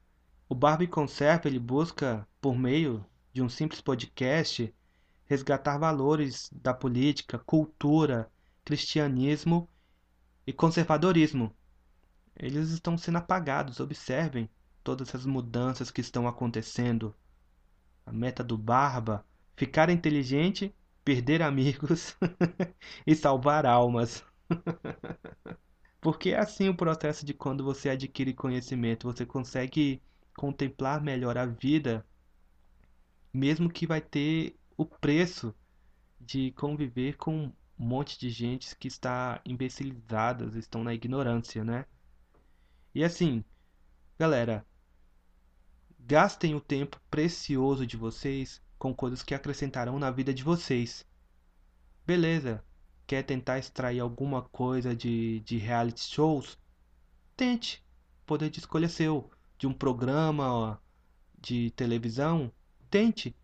O 0.48 0.54
Barbie 0.54 0.86
Conserva 0.86 1.48
ele 1.48 1.58
busca, 1.58 2.28
por 2.40 2.56
meio 2.56 3.04
de 3.32 3.42
um 3.42 3.48
simples 3.48 3.80
podcast, 3.80 4.72
resgatar 5.24 5.78
valores 5.78 6.50
da 6.52 6.74
política, 6.74 7.38
cultura, 7.38 8.30
cristianismo 8.64 9.68
e 10.46 10.52
conservadorismo. 10.52 11.54
Eles 12.42 12.70
estão 12.70 12.96
sendo 12.96 13.18
apagados, 13.18 13.80
observem 13.80 14.48
todas 14.82 15.08
essas 15.08 15.26
mudanças 15.26 15.90
que 15.90 16.00
estão 16.00 16.26
acontecendo. 16.26 17.14
A 18.06 18.12
meta 18.12 18.42
do 18.42 18.56
Barba, 18.56 19.24
ficar 19.54 19.90
inteligente 19.90 20.74
perder 21.04 21.42
amigos 21.42 22.16
e 23.06 23.14
salvar 23.14 23.66
almas. 23.66 24.24
Porque 26.00 26.30
é 26.30 26.38
assim 26.38 26.70
o 26.70 26.74
processo 26.74 27.26
de 27.26 27.34
quando 27.34 27.62
você 27.62 27.90
adquire 27.90 28.32
conhecimento, 28.32 29.06
você 29.06 29.26
consegue 29.26 30.02
contemplar 30.34 31.02
melhor 31.02 31.36
a 31.36 31.44
vida, 31.44 32.06
mesmo 33.34 33.68
que 33.68 33.86
vai 33.86 34.00
ter 34.00 34.56
o 34.78 34.86
preço 34.86 35.54
de 36.18 36.52
conviver 36.52 37.18
com 37.18 37.44
um 37.44 37.52
monte 37.76 38.18
de 38.18 38.30
gente 38.30 38.74
que 38.76 38.88
está 38.88 39.42
imbecilizadas, 39.44 40.54
estão 40.54 40.82
na 40.82 40.94
ignorância, 40.94 41.62
né? 41.62 41.84
E 42.94 43.04
assim, 43.04 43.44
galera, 44.18 44.66
gastem 45.98 46.54
o 46.54 46.60
tempo 46.60 47.00
precioso 47.08 47.86
de 47.86 47.96
vocês 47.96 48.60
com 48.78 48.92
coisas 48.92 49.22
que 49.22 49.34
acrescentarão 49.34 49.98
na 49.98 50.10
vida 50.10 50.34
de 50.34 50.42
vocês. 50.42 51.06
Beleza, 52.04 52.64
quer 53.06 53.22
tentar 53.22 53.58
extrair 53.58 54.00
alguma 54.00 54.42
coisa 54.42 54.96
de, 54.96 55.40
de 55.40 55.56
reality 55.56 56.00
shows? 56.00 56.58
Tente, 57.36 57.84
poder 58.26 58.50
de 58.50 58.58
escolha 58.58 58.88
seu. 58.88 59.30
De 59.56 59.66
um 59.66 59.72
programa 59.72 60.82
de 61.40 61.70
televisão? 61.72 62.50
Tente. 62.90 63.36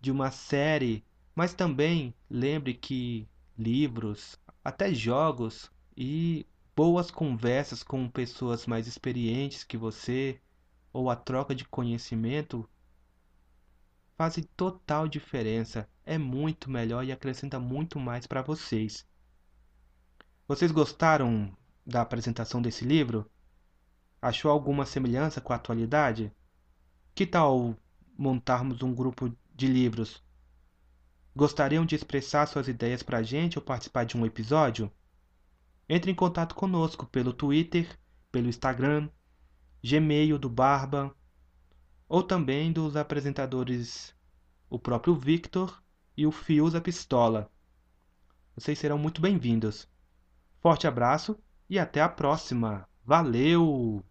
De 0.00 0.10
uma 0.10 0.30
série? 0.30 1.04
Mas 1.34 1.54
também 1.54 2.14
lembre 2.28 2.74
que 2.74 3.26
livros, 3.56 4.38
até 4.64 4.92
jogos 4.92 5.70
e 5.96 6.46
boas 6.82 7.10
conversas 7.10 7.82
com 7.82 8.08
pessoas 8.08 8.64
mais 8.64 8.86
experientes 8.86 9.64
que 9.64 9.76
você 9.76 10.40
ou 10.90 11.10
a 11.10 11.14
troca 11.14 11.54
de 11.54 11.66
conhecimento 11.66 12.66
fazem 14.16 14.44
total 14.56 15.06
diferença, 15.06 15.86
é 16.06 16.16
muito 16.16 16.70
melhor 16.70 17.04
e 17.04 17.12
acrescenta 17.12 17.60
muito 17.60 18.00
mais 18.00 18.26
para 18.26 18.40
vocês. 18.40 19.06
Vocês 20.48 20.72
gostaram 20.72 21.54
da 21.84 22.00
apresentação 22.00 22.62
desse 22.62 22.86
livro? 22.86 23.30
Achou 24.22 24.50
alguma 24.50 24.86
semelhança 24.86 25.38
com 25.38 25.52
a 25.52 25.56
atualidade? 25.56 26.32
Que 27.14 27.26
tal 27.26 27.76
montarmos 28.16 28.80
um 28.80 28.94
grupo 28.94 29.30
de 29.54 29.66
livros? 29.66 30.24
Gostariam 31.36 31.84
de 31.84 31.94
expressar 31.94 32.46
suas 32.46 32.68
ideias 32.68 33.02
para 33.02 33.18
a 33.18 33.22
gente 33.22 33.58
ou 33.58 33.62
participar 33.62 34.04
de 34.04 34.16
um 34.16 34.24
episódio? 34.24 34.90
Entre 35.92 36.08
em 36.08 36.14
contato 36.14 36.54
conosco 36.54 37.04
pelo 37.04 37.32
Twitter, 37.32 37.98
pelo 38.30 38.46
Instagram, 38.46 39.08
Gmail 39.82 40.38
do 40.38 40.48
Barba 40.48 41.12
ou 42.08 42.22
também 42.22 42.72
dos 42.72 42.94
apresentadores 42.94 44.14
o 44.68 44.78
próprio 44.78 45.16
Victor 45.16 45.82
e 46.16 46.24
o 46.24 46.30
Fiusa 46.30 46.80
Pistola. 46.80 47.50
Vocês 48.54 48.78
serão 48.78 48.98
muito 48.98 49.20
bem-vindos. 49.20 49.88
Forte 50.60 50.86
abraço 50.86 51.36
e 51.68 51.76
até 51.76 52.00
a 52.00 52.08
próxima. 52.08 52.88
Valeu! 53.04 54.04